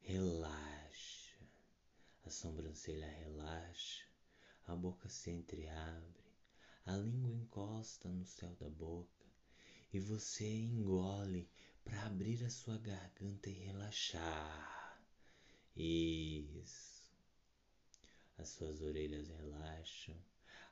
relaxa. 0.00 1.38
A 2.24 2.30
sobrancelha 2.30 3.06
relaxa, 3.06 4.02
a 4.66 4.74
boca 4.74 5.08
se 5.08 5.30
entreabre, 5.30 6.24
a 6.84 6.96
língua 6.96 7.32
encosta 7.32 8.08
no 8.08 8.26
céu 8.26 8.56
da 8.56 8.68
boca 8.68 9.24
e 9.92 10.00
você 10.00 10.50
engole 10.50 11.48
para 11.84 12.06
abrir 12.06 12.44
a 12.44 12.50
sua 12.50 12.76
garganta 12.78 13.48
e 13.48 13.52
relaxar. 13.52 15.00
Isso. 15.76 17.08
As 18.36 18.48
suas 18.48 18.80
orelhas 18.80 19.28
relaxam, 19.28 20.20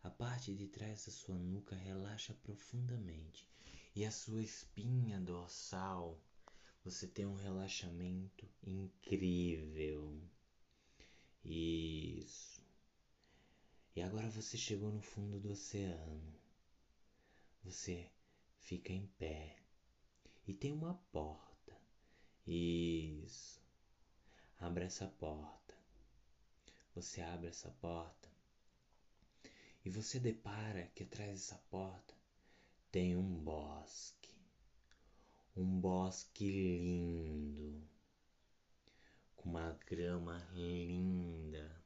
a 0.02 0.10
parte 0.10 0.52
de 0.52 0.66
trás 0.66 1.06
da 1.06 1.12
sua 1.12 1.38
nuca 1.38 1.76
relaxa 1.76 2.34
profundamente 2.42 3.48
e 3.94 4.04
a 4.04 4.10
sua 4.10 4.42
espinha 4.42 5.20
dorsal 5.20 6.20
você 6.84 7.06
tem 7.06 7.24
um 7.24 7.36
relaxamento 7.36 8.48
incrível. 8.64 10.20
Isso. 11.44 12.60
E 13.94 14.02
agora 14.02 14.28
você 14.28 14.56
chegou 14.56 14.90
no 14.90 15.00
fundo 15.00 15.38
do 15.38 15.52
oceano. 15.52 16.34
Você 17.62 18.10
fica 18.56 18.92
em 18.92 19.06
pé 19.06 19.56
e 20.48 20.52
tem 20.52 20.72
uma 20.72 20.94
porta. 21.12 21.76
Isso. 22.44 23.62
Abra 24.58 24.84
essa 24.84 25.06
porta. 25.06 25.76
Você 26.96 27.20
abre 27.20 27.48
essa 27.48 27.70
porta 27.80 28.31
e 29.84 29.90
você 29.90 30.20
depara 30.20 30.86
que 30.94 31.02
atrás 31.02 31.30
dessa 31.30 31.56
porta 31.70 32.14
tem 32.90 33.16
um 33.16 33.42
bosque. 33.42 34.30
Um 35.56 35.80
bosque 35.80 36.44
lindo, 36.44 37.82
com 39.34 39.50
uma 39.50 39.72
grama 39.86 40.38
linda. 40.54 41.82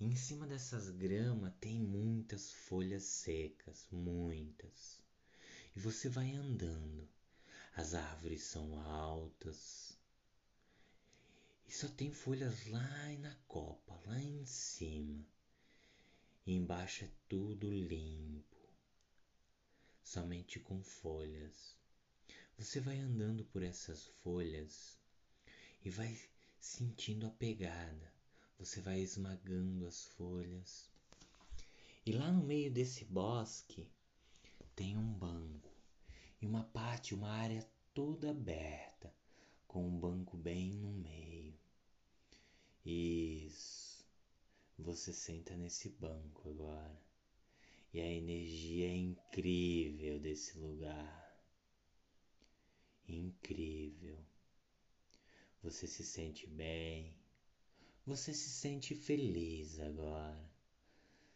E 0.00 0.06
em 0.06 0.16
cima 0.16 0.46
dessas 0.46 0.90
gramas 0.90 1.52
tem 1.60 1.78
muitas 1.78 2.52
folhas 2.52 3.02
secas, 3.02 3.86
muitas. 3.90 5.00
E 5.76 5.80
você 5.80 6.08
vai 6.08 6.32
andando. 6.32 7.08
As 7.76 7.94
árvores 7.94 8.42
são 8.42 8.80
altas. 8.80 9.98
E 11.66 11.72
só 11.72 11.88
tem 11.88 12.10
folhas 12.10 12.66
lá 12.68 13.08
na 13.18 13.34
copa, 13.46 14.00
lá 14.06 14.18
em 14.18 14.44
cima. 14.46 15.24
E 16.48 16.54
embaixo 16.54 17.04
é 17.04 17.10
tudo 17.28 17.70
limpo. 17.70 18.56
Somente 20.02 20.58
com 20.58 20.82
folhas. 20.82 21.76
Você 22.56 22.80
vai 22.80 22.98
andando 22.98 23.44
por 23.44 23.62
essas 23.62 24.06
folhas 24.22 24.98
e 25.84 25.90
vai 25.90 26.18
sentindo 26.58 27.26
a 27.26 27.30
pegada. 27.30 28.10
Você 28.58 28.80
vai 28.80 28.98
esmagando 28.98 29.86
as 29.86 30.06
folhas. 30.06 30.90
E 32.06 32.12
lá 32.12 32.32
no 32.32 32.42
meio 32.42 32.72
desse 32.72 33.04
bosque 33.04 33.86
tem 34.74 34.96
um 34.96 35.12
banco 35.12 35.70
e 36.40 36.46
uma 36.46 36.64
parte, 36.64 37.14
uma 37.14 37.28
área 37.28 37.68
toda 37.92 38.30
aberta, 38.30 39.14
com 39.66 39.86
um 39.86 40.00
banco 40.00 40.34
bem 40.34 40.72
no 40.78 40.92
meio. 40.92 41.54
Isso. 42.86 43.87
Você 44.78 45.12
senta 45.12 45.56
nesse 45.56 45.88
banco 45.88 46.48
agora. 46.48 47.02
E 47.92 48.00
a 48.00 48.06
energia 48.06 48.88
é 48.88 48.96
incrível 48.96 50.20
desse 50.20 50.58
lugar. 50.58 51.42
Incrível. 53.08 54.18
Você 55.62 55.86
se 55.86 56.04
sente 56.04 56.46
bem. 56.46 57.14
Você 58.06 58.32
se 58.32 58.50
sente 58.50 58.94
feliz 58.94 59.80
agora. 59.80 60.48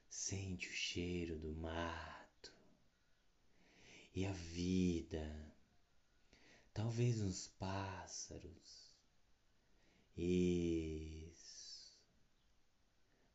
Sente 0.09 0.69
o 0.69 0.73
cheiro 0.73 1.39
do 1.39 1.53
mar 1.55 2.23
e 4.15 4.27
a 4.27 4.33
vida, 4.33 5.55
talvez 6.75 7.21
uns 7.23 7.49
pássaros. 7.59 8.93
Isso. 10.17 11.22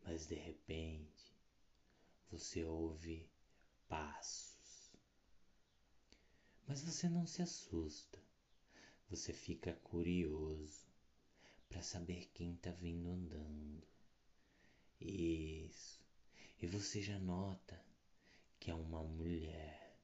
Mas 0.08 0.26
de 0.26 0.36
repente 0.36 1.36
você 2.32 2.64
ouve 2.64 3.30
passos. 3.90 4.96
Mas 6.66 6.82
você 6.82 7.10
não 7.10 7.28
se 7.28 7.42
assusta. 7.42 8.18
Você 9.10 9.34
fica 9.34 9.74
curioso 9.84 10.88
para 11.68 11.82
saber 11.82 12.32
quem 12.34 12.54
está 12.54 12.72
vindo 12.72 13.10
andando. 13.10 13.86
Isso. 15.02 16.00
E 16.62 16.66
você 16.66 17.02
já 17.02 17.20
nota 17.20 17.78
que 18.62 18.72
é 18.72 18.74
uma 18.74 19.04
mulher 19.04 20.00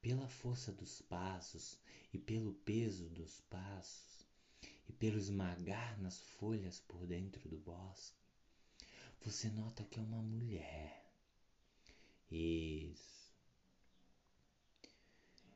pela 0.00 0.26
força 0.26 0.72
dos 0.72 1.00
passos 1.00 1.78
e 2.12 2.18
pelo 2.18 2.54
peso 2.54 3.08
dos 3.08 3.40
passos 3.42 4.26
e 4.88 4.92
pelo 4.92 5.16
esmagar 5.16 6.00
nas 6.02 6.18
folhas 6.18 6.80
por 6.80 7.06
dentro 7.06 7.48
do 7.48 7.58
bosque, 7.58 8.21
você 9.24 9.48
nota 9.50 9.84
que 9.84 9.98
é 9.98 10.02
uma 10.02 10.20
mulher. 10.20 11.06
Isso. 12.30 13.32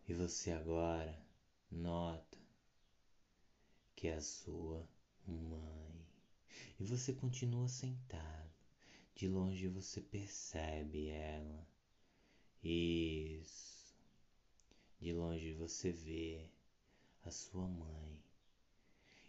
E 0.09 0.15
você 0.15 0.53
agora 0.53 1.21
nota 1.71 2.39
que 3.97 4.07
é 4.07 4.15
a 4.15 4.21
sua 4.21 4.89
mãe. 5.27 6.07
E 6.79 6.85
você 6.85 7.13
continua 7.13 7.69
sentado. 7.69 8.51
De 9.15 9.27
longe 9.27 9.67
você 9.67 10.01
percebe 10.01 11.09
ela. 11.09 11.67
Isso. 12.63 13.97
De 15.01 15.13
longe 15.13 15.53
você 15.55 15.91
vê 15.91 16.49
a 17.25 17.31
sua 17.31 17.67
mãe 17.67 18.23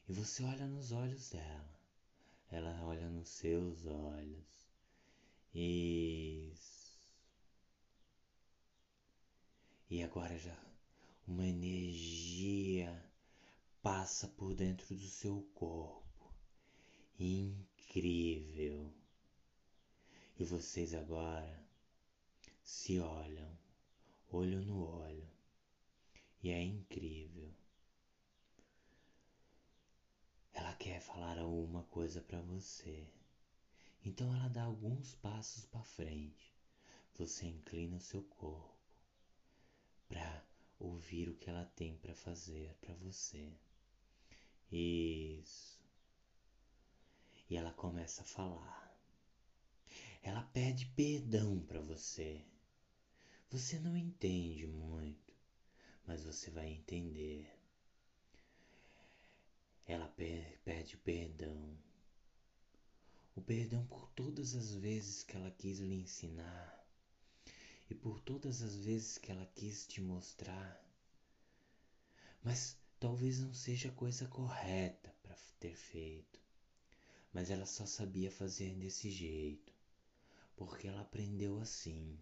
E 0.08 0.14
você 0.14 0.44
olha 0.44 0.68
nos 0.68 0.92
olhos 0.92 1.30
dela. 1.30 1.77
Ela 2.50 2.82
olha 2.84 3.10
nos 3.10 3.30
seus 3.30 3.86
olhos. 3.86 4.68
Isso. 5.54 6.98
E 9.90 10.04
agora 10.04 10.38
já 10.38 10.58
uma 11.28 11.46
energia 11.46 13.04
passa 13.82 14.28
por 14.30 14.54
dentro 14.54 14.96
do 14.96 15.08
seu 15.08 15.42
corpo. 15.54 16.34
Incrível. 17.20 18.94
E 20.40 20.44
vocês 20.46 20.94
agora 20.94 21.62
se 22.64 23.00
olham, 23.00 23.58
olho 24.32 24.62
no 24.62 24.86
olho. 24.86 25.28
E 26.42 26.50
é 26.50 26.62
incrível. 26.62 27.52
Ela 30.58 30.74
quer 30.74 31.00
falar 31.00 31.38
alguma 31.38 31.84
coisa 31.84 32.20
para 32.20 32.42
você. 32.42 33.08
Então 34.04 34.36
ela 34.36 34.48
dá 34.48 34.64
alguns 34.64 35.14
passos 35.14 35.66
para 35.68 35.84
frente. 35.84 36.52
Você 37.14 37.46
inclina 37.46 37.98
o 37.98 38.02
seu 38.02 38.24
corpo 38.24 38.76
para 40.10 40.44
ouvir 40.80 41.30
o 41.30 41.36
que 41.36 41.48
ela 41.48 41.64
tem 41.76 41.96
para 41.98 42.16
fazer 42.16 42.74
para 42.82 42.96
você. 42.96 43.54
Isso. 44.72 45.80
E 47.48 47.56
ela 47.56 47.72
começa 47.72 48.24
a 48.24 48.26
falar. 48.26 49.00
Ela 50.24 50.42
pede 50.42 50.88
perdão 50.88 51.60
para 51.68 51.82
você. 51.82 52.44
Você 53.52 53.78
não 53.78 53.96
entende 53.96 54.66
muito, 54.66 55.36
mas 56.08 56.24
você 56.24 56.50
vai 56.50 56.68
entender. 56.68 57.57
Ela 59.88 60.14
pede 60.66 60.98
perdão. 60.98 61.78
O 63.36 63.42
perdão 63.42 63.86
por 63.86 64.10
todas 64.12 64.54
as 64.54 64.76
vezes 64.76 65.24
que 65.24 65.38
ela 65.38 65.50
quis 65.50 65.80
lhe 65.80 65.96
ensinar 65.96 66.86
e 67.90 67.96
por 67.96 68.20
todas 68.20 68.62
as 68.62 68.76
vezes 68.76 69.18
que 69.18 69.32
ela 69.32 69.46
quis 69.56 69.88
te 69.88 70.02
mostrar. 70.02 70.84
Mas 72.44 72.78
talvez 73.00 73.40
não 73.40 73.54
seja 73.54 73.88
a 73.90 73.94
coisa 73.94 74.28
correta 74.28 75.16
para 75.24 75.36
ter 75.60 75.76
feito. 75.76 76.40
Mas 77.32 77.50
ela 77.50 77.66
só 77.66 77.86
sabia 77.86 78.32
fazer 78.32 78.76
desse 78.76 79.10
jeito, 79.10 79.74
porque 80.56 80.88
ela 80.88 81.02
aprendeu 81.02 81.60
assim. 81.60 82.20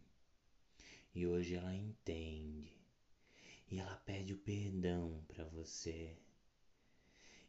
E 1.15 1.25
hoje 1.25 1.55
ela 1.55 1.73
entende. 1.73 2.71
E 3.71 3.79
ela 3.79 3.95
pede 3.97 4.33
o 4.33 4.37
perdão 4.37 5.23
para 5.27 5.45
você. 5.45 6.15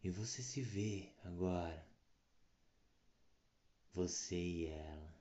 E 0.07 0.09
você 0.09 0.41
se 0.41 0.63
vê 0.63 1.13
agora. 1.25 1.85
Você 3.93 4.37
e 4.37 4.67
ela. 4.67 5.15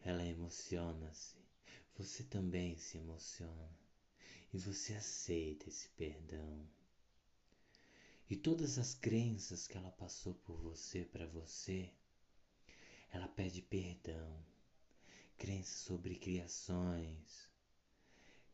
Ela 0.00 0.26
emociona-se. 0.26 1.36
Você 1.96 2.24
também 2.24 2.76
se 2.76 2.98
emociona. 2.98 3.78
E 4.52 4.58
você 4.58 4.94
aceita 4.94 5.68
esse 5.68 5.88
perdão. 5.90 6.68
E 8.28 8.34
todas 8.34 8.76
as 8.76 8.92
crenças 8.92 9.68
que 9.68 9.78
ela 9.78 9.92
passou 9.92 10.34
por 10.34 10.56
você 10.56 11.04
para 11.04 11.28
você, 11.28 11.92
ela 13.12 13.28
pede 13.28 13.62
perdão 13.62 14.44
crenças 15.38 15.78
sobre 15.78 16.16
criações, 16.16 17.48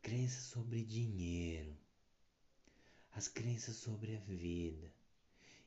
crenças 0.03 0.45
sobre 0.45 0.85
dinheiro, 0.85 1.75
as 3.13 3.29
crenças 3.29 3.77
sobre 3.77 4.15
a 4.15 4.21
vida 4.21 4.95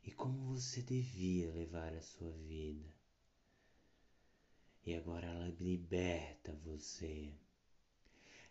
e 0.04 0.12
como 0.12 0.56
você 0.56 0.82
devia 0.82 1.52
levar 1.52 1.94
a 1.94 2.02
sua 2.02 2.32
vida. 2.32 2.94
E 4.86 4.96
agora 4.96 5.28
ela 5.28 5.48
liberta 5.60 6.54
você. 6.64 7.34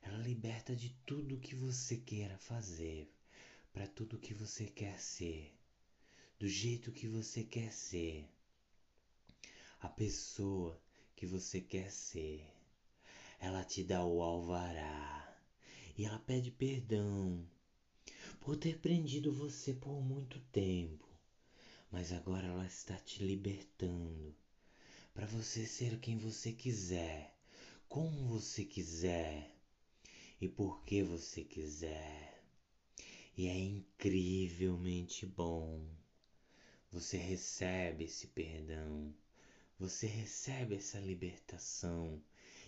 Ela 0.02 0.18
liberta 0.18 0.74
de 0.76 0.90
tudo 1.04 1.40
que 1.40 1.54
você 1.54 1.96
queira 1.96 2.38
fazer, 2.38 3.12
para 3.72 3.86
tudo 3.86 4.18
que 4.18 4.34
você 4.34 4.66
quer 4.66 4.98
ser, 5.00 5.52
do 6.38 6.48
jeito 6.48 6.92
que 6.92 7.08
você 7.08 7.42
quer 7.42 7.72
ser, 7.72 8.28
a 9.80 9.88
pessoa 9.88 10.80
que 11.16 11.26
você 11.26 11.60
quer 11.60 11.90
ser 11.90 12.46
ela 13.40 13.62
te 13.64 13.84
dá 13.84 14.04
o 14.04 14.20
alvará 14.20 15.36
e 15.96 16.04
ela 16.04 16.18
pede 16.18 16.50
perdão 16.50 17.46
por 18.40 18.56
ter 18.56 18.78
prendido 18.78 19.32
você 19.32 19.72
por 19.72 20.02
muito 20.02 20.40
tempo, 20.52 21.07
mas 21.90 22.12
agora 22.12 22.46
ela 22.46 22.66
está 22.66 22.96
te 22.96 23.22
libertando 23.22 24.34
para 25.14 25.26
você 25.26 25.66
ser 25.66 25.98
quem 26.00 26.16
você 26.16 26.52
quiser, 26.52 27.34
como 27.88 28.28
você 28.28 28.64
quiser 28.64 29.52
e 30.40 30.48
por 30.48 30.84
que 30.84 31.02
você 31.02 31.42
quiser. 31.42 32.44
E 33.36 33.46
é 33.46 33.56
incrivelmente 33.56 35.26
bom. 35.26 35.84
Você 36.90 37.16
recebe 37.16 38.04
esse 38.04 38.28
perdão, 38.28 39.14
você 39.78 40.06
recebe 40.06 40.76
essa 40.76 40.98
libertação 40.98 42.22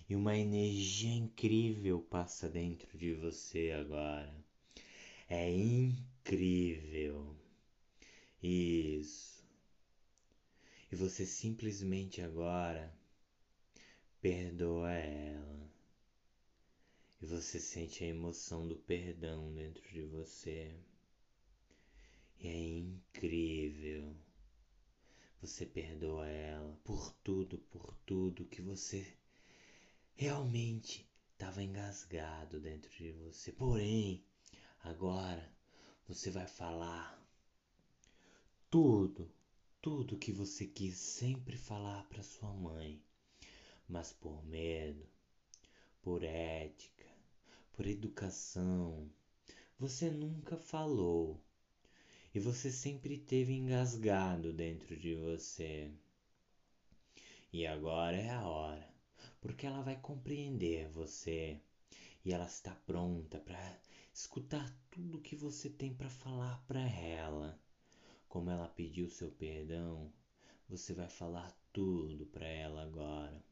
e 0.09 0.17
uma 0.17 0.37
energia 0.37 1.15
incrível 1.15 2.01
passa 2.01 2.49
dentro 2.49 2.99
de 2.99 3.15
você 3.15 3.71
agora. 3.71 4.35
É 5.29 5.49
incrível. 5.51 7.39
Isso. 8.42 9.44
E 10.90 10.96
você 10.96 11.26
simplesmente 11.26 12.20
agora 12.20 12.92
perdoa 14.20 14.92
ela. 14.92 15.70
E 17.20 17.26
você 17.26 17.61
sente 17.61 18.03
a 18.03 18.09
emoção 18.09 18.66
do 18.66 18.76
perdão 18.76 19.53
dentro 19.55 19.87
de 19.90 20.03
você. 20.03 20.74
E 22.38 22.48
é 22.48 22.79
incrível. 22.79 24.16
Você 25.42 25.66
perdoa 25.66 26.26
ela 26.26 26.79
por 26.83 27.12
tudo, 27.22 27.59
por 27.59 27.94
tudo 28.07 28.46
que 28.46 28.62
você 28.62 29.16
realmente 30.14 31.07
estava 31.33 31.62
engasgado 31.62 32.59
dentro 32.61 32.90
de 32.90 33.12
você. 33.12 33.53
Porém, 33.53 34.24
agora 34.83 35.50
você 36.07 36.31
vai 36.31 36.46
falar 36.46 37.20
tudo, 38.71 39.29
tudo 39.83 40.17
que 40.17 40.31
você 40.31 40.65
quis 40.65 40.97
sempre 40.97 41.57
falar 41.57 42.09
para 42.09 42.23
sua 42.23 42.53
mãe, 42.53 43.03
mas 43.89 44.13
por 44.13 44.45
medo, 44.47 45.05
por 46.01 46.23
ética, 46.23 47.07
por 47.73 47.87
educação, 47.87 49.11
você 49.79 50.09
nunca 50.11 50.57
falou. 50.57 51.43
E 52.33 52.39
você 52.39 52.71
sempre 52.71 53.19
teve 53.19 53.53
engasgado 53.53 54.53
dentro 54.53 54.97
de 54.97 55.17
você. 55.17 55.91
E 57.53 57.67
agora 57.67 58.17
é 58.17 58.31
a 58.31 58.47
hora 58.47 58.89
porque 59.41 59.67
ela 59.67 59.83
vai 59.83 59.97
compreender 59.97 60.89
você 60.91 61.61
e 62.25 62.33
ela 62.33 62.47
está 62.47 62.75
pronta 62.87 63.39
para 63.41 63.81
escutar 64.13 64.71
tudo 64.91 65.21
que 65.21 65.35
você 65.35 65.69
tem 65.69 65.93
para 65.95 66.11
falar 66.11 66.63
para 66.67 66.81
ela. 66.81 67.59
Como 68.31 68.49
ela 68.49 68.69
pediu 68.69 69.11
seu 69.11 69.31
perdão, 69.33 70.11
você 70.69 70.95
vai 70.95 71.09
falar 71.11 71.55
tudo 71.73 72.25
para 72.25 72.47
ela 72.47 72.83
agora. 72.85 73.45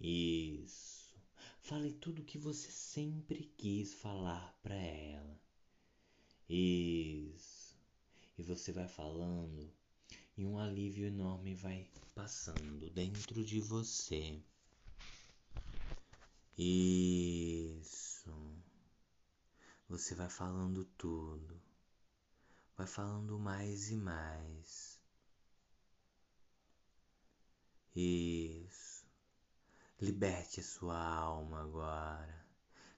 Isso. 0.00 1.14
Fale 1.60 1.92
tudo 1.92 2.24
que 2.24 2.38
você 2.38 2.70
sempre 2.72 3.52
quis 3.56 3.94
falar 3.94 4.58
para 4.62 4.74
ela. 4.74 5.40
Isso. 6.48 7.76
E 8.36 8.42
você 8.42 8.72
vai 8.72 8.88
falando 8.88 9.70
e 10.34 10.46
um 10.46 10.58
alívio 10.58 11.06
enorme 11.06 11.54
vai 11.54 11.86
passando 12.14 12.88
dentro 12.90 13.44
de 13.44 13.60
você. 13.60 14.40
Isso. 16.56 18.32
Você 19.90 20.14
vai 20.14 20.30
falando 20.30 20.86
tudo. 20.96 21.69
Vai 22.80 22.86
falando 22.86 23.38
mais 23.38 23.90
e 23.90 23.94
mais. 23.94 24.98
Isso. 27.94 29.04
Liberte 30.00 30.60
a 30.60 30.62
sua 30.62 30.96
alma 30.96 31.60
agora. 31.60 32.46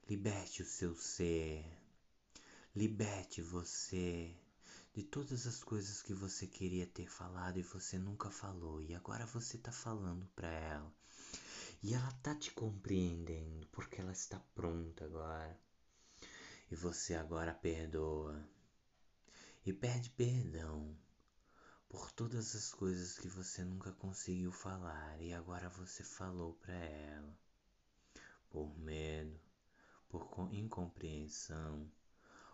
Liberte 0.09 0.63
o 0.63 0.65
seu 0.65 0.95
ser. 0.95 1.67
Liberte 2.77 3.43
você 3.43 4.33
de 4.95 5.03
todas 5.03 5.49
as 5.49 5.65
coisas 5.65 6.01
que 6.01 6.15
você 6.15 6.47
queria 6.47 6.87
ter 6.87 7.11
falado 7.11 7.59
e 7.59 7.63
você 7.65 7.99
nunca 7.99 8.31
falou 8.31 8.81
e 8.81 8.95
agora 8.95 9.27
você 9.27 9.57
está 9.57 9.73
falando 9.73 10.29
para 10.37 10.49
ela. 10.49 10.95
E 11.83 11.93
ela 11.93 12.13
tá 12.23 12.37
te 12.37 12.53
compreendendo 12.53 13.67
porque 13.73 14.01
ela 14.01 14.13
está 14.13 14.39
pronta 14.55 15.07
agora. 15.07 15.59
E 16.71 16.77
você 16.77 17.17
agora 17.17 17.53
perdoa. 17.53 18.49
E 19.65 19.73
pede 19.73 20.11
perdão 20.11 20.97
por 21.89 22.11
todas 22.11 22.57
as 22.57 22.73
coisas 22.73 23.17
que 23.19 23.29
você 23.29 23.63
nunca 23.63 23.93
conseguiu 23.93 24.51
falar 24.51 25.21
e 25.21 25.33
agora 25.33 25.69
você 25.69 26.03
falou 26.03 26.55
para 26.55 26.75
ela. 26.75 27.39
Por 28.51 28.77
medo, 28.79 29.39
por 30.09 30.53
incompreensão 30.53 31.89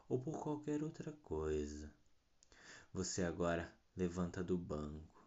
ou 0.08 0.20
por 0.20 0.38
qualquer 0.38 0.82
outra 0.82 1.12
coisa. 1.22 1.90
Você 2.92 3.22
agora 3.22 3.74
levanta 3.96 4.44
do 4.44 4.58
banco 4.58 5.24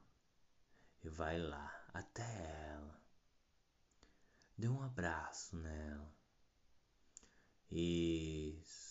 e 1.03 1.09
vai 1.09 1.39
lá 1.39 1.83
até 1.93 2.67
ela. 2.69 3.01
Dê 4.57 4.67
um 4.67 4.83
abraço 4.83 5.55
nela. 5.57 6.13
Isso. 7.71 8.90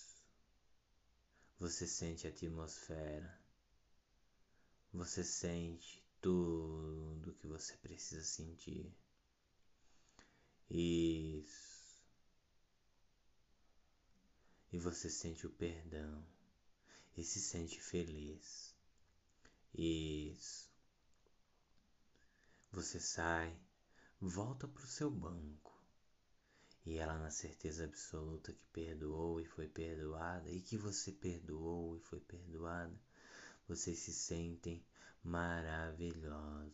Você 1.61 1.87
sente 1.87 2.27
a 2.27 2.31
atmosfera 2.31 3.40
você 4.92 5.23
sente 5.23 6.05
tudo 6.20 7.35
que 7.35 7.46
você 7.46 7.77
precisa 7.77 8.25
sentir. 8.25 8.92
Isso. 10.68 12.03
E 14.73 14.79
você 14.79 15.09
sente 15.09 15.46
o 15.46 15.51
perdão 15.51 16.27
e 17.16 17.23
se 17.23 17.40
sente 17.40 17.81
feliz. 17.81 18.75
Isso. 19.73 20.68
Você 22.73 22.99
sai, 22.99 23.57
volta 24.20 24.66
para 24.66 24.85
o 24.85 24.88
seu 24.88 25.11
banco. 25.11 25.70
E 26.85 26.97
ela, 26.97 27.19
na 27.19 27.31
certeza 27.31 27.85
absoluta 27.85 28.53
que 28.53 28.64
perdoou 28.73 29.40
e 29.40 29.45
foi 29.45 29.69
perdoada, 29.69 30.51
e 30.51 30.61
que 30.61 30.77
você 30.77 31.12
perdoou 31.12 31.97
e 31.97 32.01
foi 32.01 32.21
perdoada, 32.21 32.95
vocês 33.69 33.99
se 33.99 34.12
sentem 34.12 34.83
maravilhosos. 35.23 36.73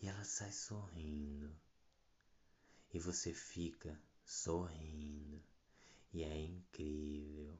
E 0.00 0.08
ela 0.08 0.24
sai 0.24 0.52
sorrindo. 0.52 1.54
E 2.94 2.98
você 2.98 3.32
fica 3.32 3.98
sorrindo. 4.24 5.42
E 6.12 6.22
é 6.22 6.38
incrível. 6.38 7.58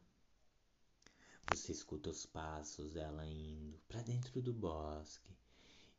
Você 1.49 1.73
escuta 1.73 2.11
os 2.11 2.25
passos 2.25 2.93
dela 2.93 3.27
indo 3.27 3.79
para 3.89 4.03
dentro 4.03 4.41
do 4.41 4.53
bosque 4.53 5.37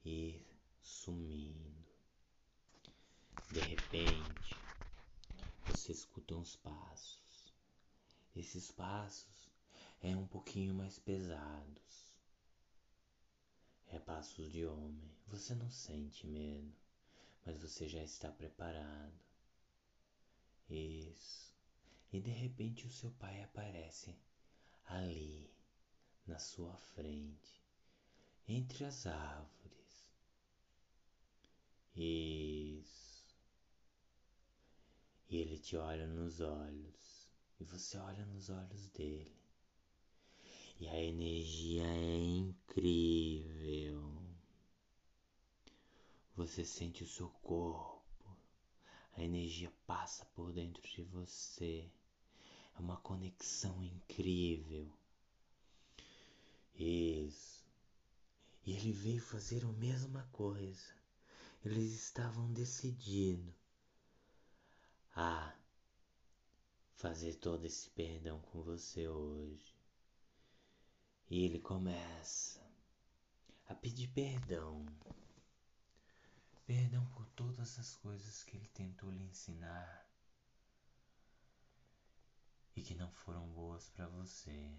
e 0.06 0.42
sumindo. 0.82 1.84
De 3.52 3.60
repente, 3.60 4.63
você 5.74 5.92
escuta 5.92 6.36
uns 6.36 6.56
passos. 6.56 7.52
Esses 8.36 8.72
passos 8.72 9.50
é 10.02 10.16
um 10.16 10.28
pouquinho 10.28 10.74
mais 10.74 11.00
pesados. 11.00 12.14
É 13.88 13.98
passos 14.00 14.52
de 14.52 14.66
homem. 14.66 15.12
Você 15.28 15.56
não 15.56 15.70
sente 15.72 16.28
medo, 16.28 16.72
mas 17.44 17.60
você 17.60 17.90
já 17.90 18.04
está 18.04 18.32
preparado. 18.32 19.20
Isso. 20.70 21.52
E 22.12 22.22
de 22.22 22.32
repente 22.32 22.86
o 22.86 22.92
seu 22.92 23.10
pai 23.12 23.42
aparece 23.42 24.16
ali, 24.86 25.50
na 26.28 26.38
sua 26.38 26.78
frente, 26.78 27.62
entre 28.48 28.86
as 28.86 29.08
árvores. 29.08 30.14
Isso. 31.96 33.03
E 35.34 35.38
ele 35.38 35.58
te 35.58 35.76
olha 35.76 36.06
nos 36.06 36.42
olhos, 36.42 37.28
e 37.60 37.64
você 37.64 37.98
olha 37.98 38.24
nos 38.24 38.52
olhos 38.52 38.88
dele. 38.90 39.36
E 40.80 40.88
a 40.88 41.02
energia 41.02 41.88
é 41.88 42.20
incrível. 42.20 44.14
Você 46.36 46.64
sente 46.64 47.04
o 47.04 47.08
seu 47.08 47.30
corpo, 47.42 48.38
a 49.18 49.24
energia 49.24 49.74
passa 49.88 50.24
por 50.36 50.54
dentro 50.54 50.84
de 50.88 51.02
você. 51.02 51.92
É 52.78 52.80
uma 52.80 52.98
conexão 52.98 53.84
incrível. 53.84 54.88
Isso. 56.76 57.66
E 58.64 58.74
ele 58.74 58.92
veio 58.92 59.20
fazer 59.20 59.66
a 59.66 59.72
mesma 59.72 60.30
coisa. 60.32 60.94
Eles 61.66 61.92
estavam 61.92 62.54
decididos 62.54 63.63
a 65.16 65.56
fazer 66.96 67.36
todo 67.36 67.66
esse 67.66 67.90
perdão 67.92 68.42
com 68.42 68.64
você 68.64 69.08
hoje. 69.08 69.76
E 71.30 71.46
ele 71.46 71.60
começa 71.60 72.62
a 73.68 73.76
pedir 73.76 74.08
perdão. 74.10 74.86
Perdão 76.66 77.06
por 77.08 77.28
todas 77.30 77.78
as 77.78 77.96
coisas 77.98 78.44
que 78.44 78.58
ele 78.58 78.68
tentou 78.68 79.12
lhe 79.12 79.24
ensinar 79.24 80.08
e 82.76 82.82
que 82.82 82.96
não 82.96 83.12
foram 83.12 83.48
boas 83.50 83.90
para 83.90 84.08
você. 84.08 84.74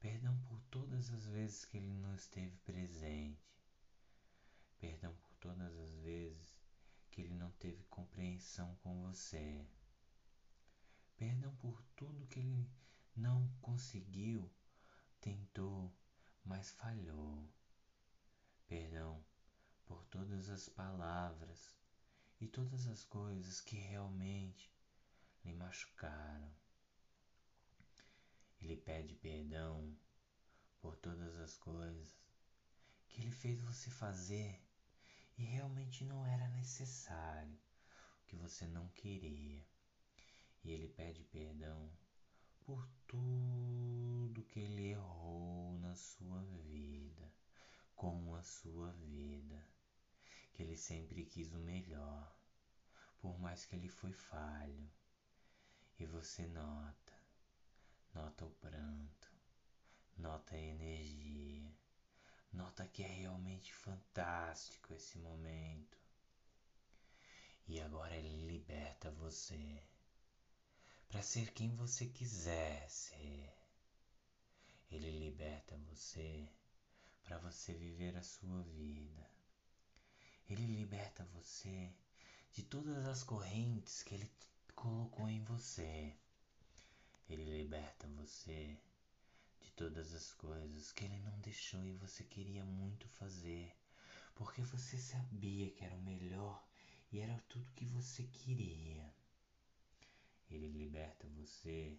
Perdão 0.00 0.38
por 0.48 0.60
todas 0.64 1.10
as 1.10 1.26
vezes 1.26 1.64
que 1.64 1.78
ele 1.78 1.94
não 1.94 2.14
esteve 2.14 2.56
presente. 2.58 3.40
Perdão 4.78 5.14
por 5.16 5.34
todas 5.36 5.76
as 5.78 5.92
vezes 6.00 6.57
que 7.18 7.22
ele 7.22 7.34
não 7.34 7.50
teve 7.58 7.82
compreensão 7.90 8.76
com 8.76 9.02
você. 9.02 9.66
Perdão 11.16 11.52
por 11.56 11.82
tudo 11.96 12.28
que 12.28 12.38
ele 12.38 12.70
não 13.16 13.52
conseguiu 13.60 14.48
tentou, 15.20 15.92
mas 16.44 16.70
falhou. 16.70 17.52
Perdão 18.68 19.20
por 19.84 20.04
todas 20.04 20.48
as 20.48 20.68
palavras 20.68 21.76
e 22.40 22.46
todas 22.46 22.86
as 22.86 23.02
coisas 23.02 23.60
que 23.60 23.74
realmente 23.74 24.72
lhe 25.44 25.52
machucaram. 25.52 26.54
Ele 28.60 28.76
pede 28.76 29.16
perdão 29.16 29.92
por 30.80 30.94
todas 30.94 31.34
as 31.34 31.56
coisas 31.56 32.16
que 33.08 33.22
ele 33.22 33.32
fez 33.32 33.60
você 33.60 33.90
fazer 33.90 34.67
e 35.38 35.44
realmente 35.44 36.04
não 36.04 36.26
era 36.26 36.48
necessário, 36.48 37.56
que 38.26 38.34
você 38.34 38.66
não 38.66 38.88
queria. 38.88 39.64
E 40.64 40.72
ele 40.72 40.88
pede 40.88 41.22
perdão 41.24 41.88
por 42.64 42.86
tudo 43.06 44.44
que 44.44 44.58
ele 44.58 44.88
errou 44.88 45.78
na 45.78 45.94
sua 45.94 46.42
vida, 46.42 47.32
com 47.94 48.34
a 48.34 48.42
sua 48.42 48.92
vida, 48.92 49.64
que 50.52 50.62
ele 50.64 50.76
sempre 50.76 51.24
quis 51.24 51.52
o 51.52 51.58
melhor, 51.58 52.36
por 53.20 53.38
mais 53.38 53.64
que 53.64 53.76
ele 53.76 53.88
foi 53.88 54.12
falho. 54.12 54.90
E 56.00 56.04
você 56.04 56.46
nota, 56.48 57.12
nota 58.12 58.44
o 58.44 58.50
pranto, 58.50 59.32
nota 60.16 60.56
a 60.56 60.60
energia, 60.60 61.72
nota 62.52 62.86
que 62.86 63.02
é 63.02 63.06
realmente 63.06 63.72
fantástico 63.72 64.94
esse 64.94 65.18
momento. 65.18 65.98
E 67.66 67.80
agora 67.80 68.16
ele 68.16 68.46
liberta 68.46 69.10
você 69.10 69.82
para 71.08 71.22
ser 71.22 71.52
quem 71.52 71.74
você 71.74 72.06
quiser 72.06 72.88
ser. 72.88 73.54
Ele 74.90 75.10
liberta 75.10 75.76
você 75.88 76.48
para 77.22 77.38
você 77.38 77.74
viver 77.74 78.16
a 78.16 78.22
sua 78.22 78.62
vida. 78.62 79.30
Ele 80.48 80.66
liberta 80.66 81.24
você 81.34 81.94
de 82.52 82.62
todas 82.62 83.06
as 83.06 83.22
correntes 83.22 84.02
que 84.02 84.14
ele 84.14 84.32
colocou 84.74 85.28
em 85.28 85.44
você. 85.44 86.16
Ele 87.28 87.44
liberta 87.44 88.06
você 88.08 88.80
todas 89.78 90.12
as 90.12 90.32
coisas 90.32 90.90
que 90.90 91.04
ele 91.04 91.20
não 91.20 91.38
deixou 91.38 91.84
e 91.84 91.92
você 91.92 92.24
queria 92.24 92.64
muito 92.64 93.06
fazer, 93.10 93.72
porque 94.34 94.60
você 94.60 94.98
sabia 94.98 95.70
que 95.70 95.84
era 95.84 95.94
o 95.94 96.02
melhor 96.02 96.66
e 97.12 97.20
era 97.20 97.40
tudo 97.48 97.70
que 97.76 97.84
você 97.84 98.24
queria. 98.24 99.08
Ele 100.50 100.66
liberta 100.66 101.28
você 101.28 101.96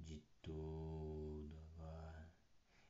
de 0.00 0.22
tudo 0.40 1.54
agora. 1.74 2.32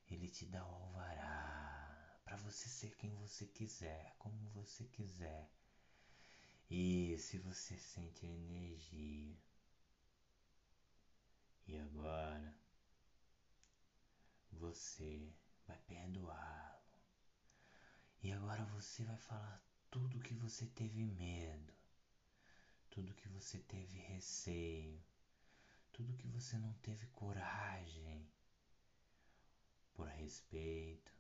Ele 0.09 0.29
te 0.29 0.47
dá 0.47 0.65
o 0.65 0.73
alvará 0.73 2.21
para 2.25 2.37
você 2.37 2.69
ser 2.69 2.95
quem 2.95 3.13
você 3.17 3.45
quiser, 3.45 4.15
como 4.21 4.39
você 4.51 4.85
quiser. 4.85 5.51
E 6.71 7.19
se 7.19 7.39
você 7.39 7.77
sente 7.77 8.25
a 8.25 8.29
energia. 8.29 9.37
E 11.67 11.77
agora 11.77 12.66
você 14.57 15.33
vai 15.67 15.79
perdoá-lo. 15.87 16.81
E 18.23 18.33
agora 18.33 18.65
você 18.67 19.05
vai 19.05 19.17
falar 19.19 19.63
tudo 19.91 20.21
que 20.21 20.35
você 20.35 20.67
teve 20.67 21.05
medo 21.05 21.77
tudo 22.97 23.13
que 23.13 23.29
você 23.29 23.59
teve 23.59 23.99
receio, 23.99 24.99
tudo 25.93 26.17
que 26.17 26.27
você 26.29 26.57
não 26.57 26.73
teve 26.81 27.07
coragem, 27.09 28.27
por 29.93 30.09
respeito, 30.09 31.13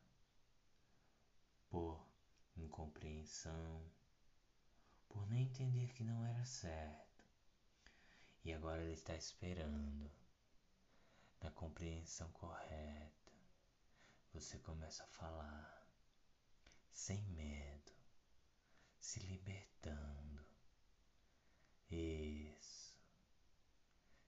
por 1.68 2.02
incompreensão, 2.56 3.84
por 5.06 5.28
nem 5.28 5.42
entender 5.42 5.92
que 5.92 6.02
não 6.02 6.24
era 6.24 6.46
certo. 6.46 7.26
E 8.42 8.54
agora 8.54 8.82
ele 8.82 8.94
está 8.94 9.14
esperando 9.14 10.10
na 11.42 11.50
compreensão 11.50 12.30
correta. 12.30 13.15
Você 14.36 14.58
começa 14.58 15.02
a 15.02 15.06
falar 15.06 15.88
sem 16.92 17.24
medo, 17.28 17.92
se 19.00 19.18
libertando. 19.20 20.44
Isso. 21.90 23.00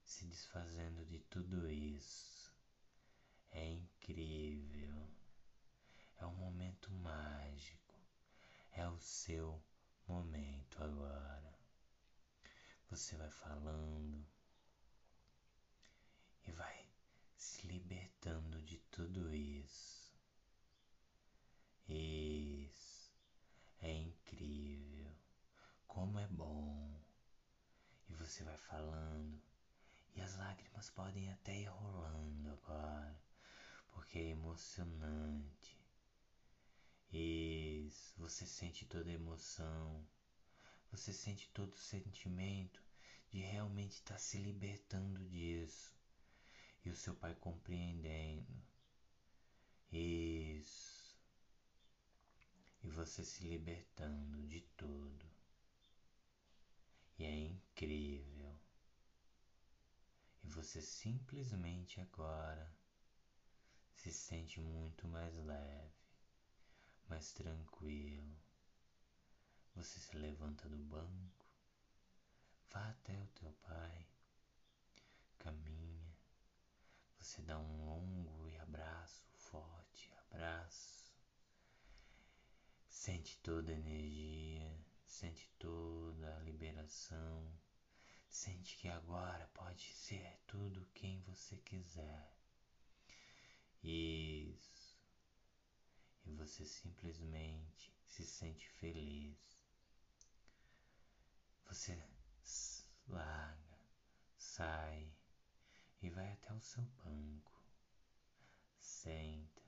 Se 0.03 0.25
desfazendo 0.25 1.05
de 1.05 1.19
tudo 1.25 1.71
isso. 1.71 2.51
É 3.51 3.69
incrível. 3.69 5.07
É 6.17 6.25
um 6.25 6.37
momento 6.37 6.91
mágico. 6.91 7.95
É 8.73 8.89
o 8.89 8.99
seu 8.99 9.63
momento 10.07 10.83
agora. 10.83 11.55
Você 12.89 13.15
vai 13.15 13.31
falando 13.31 14.27
e 16.47 16.53
vai 16.53 16.89
se 17.37 17.67
libertando 17.67 18.61
de 18.63 18.79
tudo 18.91 19.35
isso. 19.35 19.98
Isso 21.89 23.13
é 23.81 23.93
incrível. 23.93 25.11
Como 25.87 26.19
é 26.19 26.27
bom. 26.29 27.01
E 28.09 28.15
você 28.15 28.45
vai 28.45 28.57
falando 28.57 29.41
e 30.19 30.21
as 30.21 30.37
lágrimas 30.37 30.91
podem 30.91 31.31
até 31.31 31.57
ir 31.57 31.69
rolando 31.69 32.51
agora, 32.51 33.23
porque 33.93 34.19
é 34.19 34.31
emocionante. 34.31 35.79
Isso, 37.13 38.15
você 38.19 38.45
sente 38.45 38.85
toda 38.85 39.09
a 39.09 39.13
emoção, 39.13 40.05
você 40.91 41.13
sente 41.13 41.49
todo 41.51 41.73
o 41.73 41.79
sentimento 41.79 42.83
de 43.31 43.39
realmente 43.39 43.93
estar 43.93 44.15
tá 44.15 44.19
se 44.19 44.39
libertando 44.39 45.25
disso. 45.27 45.97
E 46.85 46.91
o 46.91 46.97
seu 46.97 47.15
pai 47.15 47.35
compreendendo. 47.37 48.61
Isso. 49.93 50.98
E 52.83 52.89
você 52.89 53.25
se 53.25 53.45
libertando 53.45 54.47
de 54.47 54.61
tudo. 54.77 55.27
E 57.19 57.25
é 57.25 57.37
incrível. 57.37 58.57
E 60.43 60.49
você 60.49 60.81
simplesmente 60.81 62.01
agora 62.01 62.73
se 63.93 64.13
sente 64.13 64.61
muito 64.61 65.07
mais 65.09 65.37
leve 65.37 65.99
mais 67.09 67.33
tranquilo. 67.33 68.37
Você 69.75 69.99
se 70.01 70.17
levanta 70.17 70.69
do 70.69 70.77
banco, 70.77 71.47
vá 72.71 72.89
até 72.91 73.19
o 73.19 73.27
teu 73.29 73.53
pai, 73.63 74.07
caminha, 75.39 76.17
você 77.17 77.41
dá 77.43 77.59
um 77.59 77.85
longo 77.87 78.49
e 78.49 78.59
abraço, 78.59 79.23
forte 79.37 80.13
abraço, 80.27 80.98
sente 82.99 83.39
toda 83.39 83.71
a 83.71 83.77
energia, 83.77 84.77
sente 85.07 85.49
toda 85.57 86.37
a 86.37 86.41
liberação, 86.41 87.57
sente 88.29 88.77
que 88.77 88.89
agora 88.89 89.47
pode 89.55 89.85
ser 89.85 90.41
tudo 90.49 90.85
quem 90.95 91.23
você 91.23 91.57
quiser. 91.59 92.37
Isso 93.85 94.99
e 96.27 96.33
você 96.33 96.65
simplesmente 96.65 97.95
se 98.05 98.27
sente 98.27 98.69
feliz. 98.69 99.63
Você 101.67 101.97
larga, 103.07 103.79
sai 104.37 105.09
e 106.03 106.11
vai 106.11 106.33
até 106.33 106.53
o 106.53 106.61
seu 106.61 106.83
banco. 107.05 107.63
Senta 108.81 109.68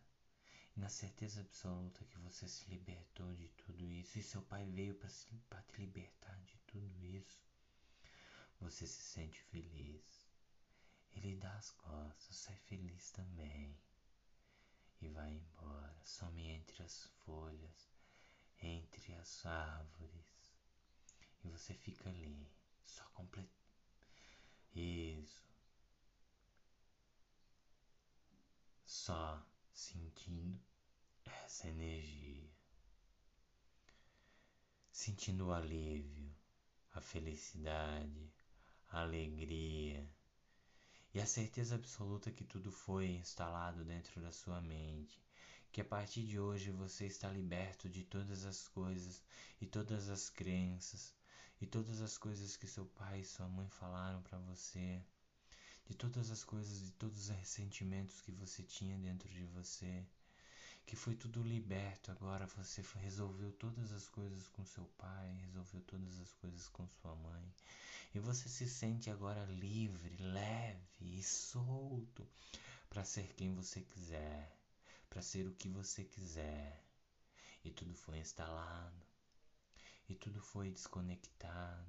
na 0.80 0.88
certeza 0.88 1.42
absoluta 1.42 2.04
que 2.06 2.18
você 2.20 2.48
se 2.48 2.68
libertou 2.70 3.34
de 3.34 3.48
tudo 3.50 3.84
isso 3.92 4.18
e 4.18 4.22
seu 4.22 4.40
pai 4.40 4.64
veio 4.64 4.94
para 4.94 5.62
te 5.62 5.78
libertar 5.78 6.40
de 6.40 6.56
tudo 6.66 7.04
isso. 7.04 7.44
Você 8.60 8.86
se 8.86 9.02
sente 9.02 9.38
feliz. 9.42 10.26
Ele 11.14 11.36
dá 11.36 11.52
as 11.52 11.70
costas, 11.72 12.34
sai 12.34 12.56
feliz 12.56 13.10
também 13.10 13.76
e 15.02 15.08
vai 15.08 15.32
embora, 15.34 16.00
some 16.02 16.46
entre 16.46 16.82
as 16.82 17.04
folhas, 17.24 17.90
entre 18.62 19.12
as 19.14 19.44
árvores, 19.44 20.54
e 21.44 21.48
você 21.48 21.74
fica 21.74 22.08
ali, 22.08 22.46
só 22.84 23.04
complet... 23.14 23.48
Isso. 24.74 25.42
Só 28.84 29.42
sentindo 29.72 30.69
essa 31.44 31.68
energia, 31.68 32.50
sentindo 34.90 35.46
o 35.46 35.52
alívio, 35.52 36.34
a 36.92 37.00
felicidade, 37.00 38.32
a 38.88 39.00
alegria 39.00 40.08
e 41.14 41.20
a 41.20 41.26
certeza 41.26 41.74
absoluta 41.74 42.30
que 42.30 42.44
tudo 42.44 42.70
foi 42.70 43.08
instalado 43.08 43.84
dentro 43.84 44.20
da 44.20 44.30
sua 44.30 44.60
mente, 44.60 45.20
que 45.72 45.80
a 45.80 45.84
partir 45.84 46.26
de 46.26 46.38
hoje 46.38 46.70
você 46.70 47.06
está 47.06 47.30
liberto 47.30 47.88
de 47.88 48.04
todas 48.04 48.44
as 48.44 48.66
coisas 48.68 49.22
e 49.60 49.66
todas 49.66 50.08
as 50.08 50.28
crenças 50.28 51.14
e 51.60 51.66
todas 51.66 52.00
as 52.00 52.16
coisas 52.16 52.56
que 52.56 52.66
seu 52.66 52.86
pai 52.86 53.20
e 53.20 53.24
sua 53.24 53.48
mãe 53.48 53.68
falaram 53.68 54.22
para 54.22 54.38
você, 54.38 55.02
de 55.86 55.94
todas 55.94 56.30
as 56.30 56.42
coisas 56.42 56.88
e 56.88 56.92
todos 56.92 57.28
os 57.28 57.28
ressentimentos 57.28 58.20
que 58.20 58.32
você 58.32 58.62
tinha 58.62 58.96
dentro 58.98 59.28
de 59.28 59.44
você, 59.44 60.06
que 60.90 60.96
foi 60.96 61.14
tudo 61.14 61.40
liberto. 61.40 62.10
Agora 62.10 62.48
você 62.48 62.82
resolveu 62.96 63.52
todas 63.52 63.92
as 63.92 64.08
coisas 64.08 64.48
com 64.48 64.64
seu 64.64 64.84
pai, 64.98 65.38
resolveu 65.42 65.80
todas 65.82 66.18
as 66.18 66.32
coisas 66.32 66.66
com 66.68 66.84
sua 66.88 67.14
mãe 67.14 67.54
e 68.12 68.18
você 68.18 68.48
se 68.48 68.68
sente 68.68 69.08
agora 69.08 69.44
livre, 69.44 70.16
leve 70.16 71.18
e 71.18 71.22
solto 71.22 72.26
para 72.88 73.04
ser 73.04 73.32
quem 73.34 73.54
você 73.54 73.82
quiser, 73.82 74.52
para 75.08 75.22
ser 75.22 75.46
o 75.46 75.54
que 75.54 75.68
você 75.68 76.02
quiser. 76.02 76.84
E 77.62 77.70
tudo 77.70 77.94
foi 77.94 78.18
instalado, 78.18 79.06
e 80.08 80.16
tudo 80.16 80.40
foi 80.40 80.72
desconectado. 80.72 81.86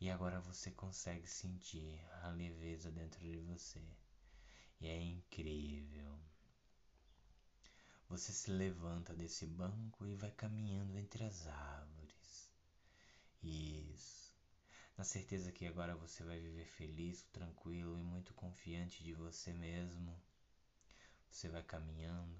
E 0.00 0.10
agora 0.10 0.40
você 0.40 0.72
consegue 0.72 1.28
sentir 1.28 2.00
a 2.22 2.30
leveza 2.30 2.90
dentro 2.90 3.20
de 3.20 3.36
você. 3.36 3.84
E 4.80 4.88
é 4.88 5.00
incrível. 5.00 6.18
Você 8.18 8.32
se 8.32 8.50
levanta 8.50 9.14
desse 9.14 9.46
banco 9.46 10.04
e 10.04 10.16
vai 10.16 10.32
caminhando 10.32 10.98
entre 10.98 11.22
as 11.22 11.46
árvores. 11.46 12.50
Isso 13.40 14.34
na 14.96 15.04
certeza 15.04 15.52
que 15.52 15.64
agora 15.64 15.94
você 15.94 16.24
vai 16.24 16.40
viver 16.40 16.66
feliz, 16.66 17.22
tranquilo 17.32 17.96
e 17.96 18.02
muito 18.02 18.34
confiante 18.34 19.04
de 19.04 19.14
você 19.14 19.52
mesmo. 19.52 20.20
Você 21.30 21.48
vai 21.48 21.62
caminhando. 21.62 22.34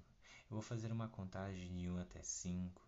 Eu 0.49 0.55
vou 0.57 0.61
fazer 0.61 0.91
uma 0.91 1.07
contagem 1.07 1.73
de 1.73 1.89
1 1.89 1.97
até 1.99 2.21
5 2.21 2.85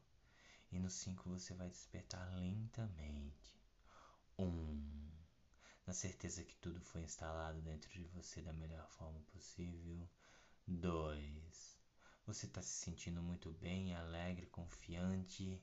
e 0.69 0.77
no 0.77 0.89
5 0.89 1.29
você 1.29 1.53
vai 1.53 1.69
despertar 1.69 2.29
lentamente. 2.35 3.57
1. 4.37 4.43
Um, 4.43 5.09
na 5.87 5.93
certeza 5.93 6.43
que 6.43 6.57
tudo 6.57 6.81
foi 6.81 7.03
instalado 7.03 7.61
dentro 7.61 7.89
de 7.93 8.03
você 8.09 8.41
da 8.41 8.51
melhor 8.51 8.89
forma 8.89 9.21
possível. 9.31 10.05
2. 10.67 11.80
Você 12.25 12.45
está 12.45 12.61
se 12.61 12.69
sentindo 12.69 13.21
muito 13.21 13.51
bem, 13.53 13.95
alegre, 13.95 14.45
confiante. 14.47 15.61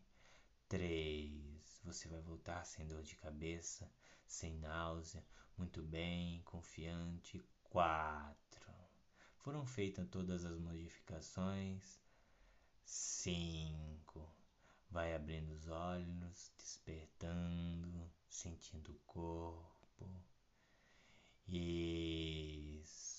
3. 0.68 1.80
Você 1.84 2.09
vai 2.09 2.20
voltar 2.20 2.64
sem 2.64 2.86
dor 2.86 3.02
de 3.02 3.16
cabeça, 3.16 3.90
sem 4.26 4.54
náusea, 4.59 5.24
muito 5.56 5.82
bem, 5.82 6.42
confiante. 6.42 7.42
4. 7.64 8.38
Foram 9.38 9.64
feitas 9.64 10.06
todas 10.11 10.44
as 10.44 10.59
modificações. 10.59 12.00
5. 12.84 14.28
Vai 14.90 15.14
abrindo 15.14 15.52
os 15.52 15.68
olhos, 15.68 16.52
despertando, 16.59 18.11
sentindo 18.28 18.92
o 18.92 18.98
corpo. 19.06 20.24
Isso. 21.46 23.17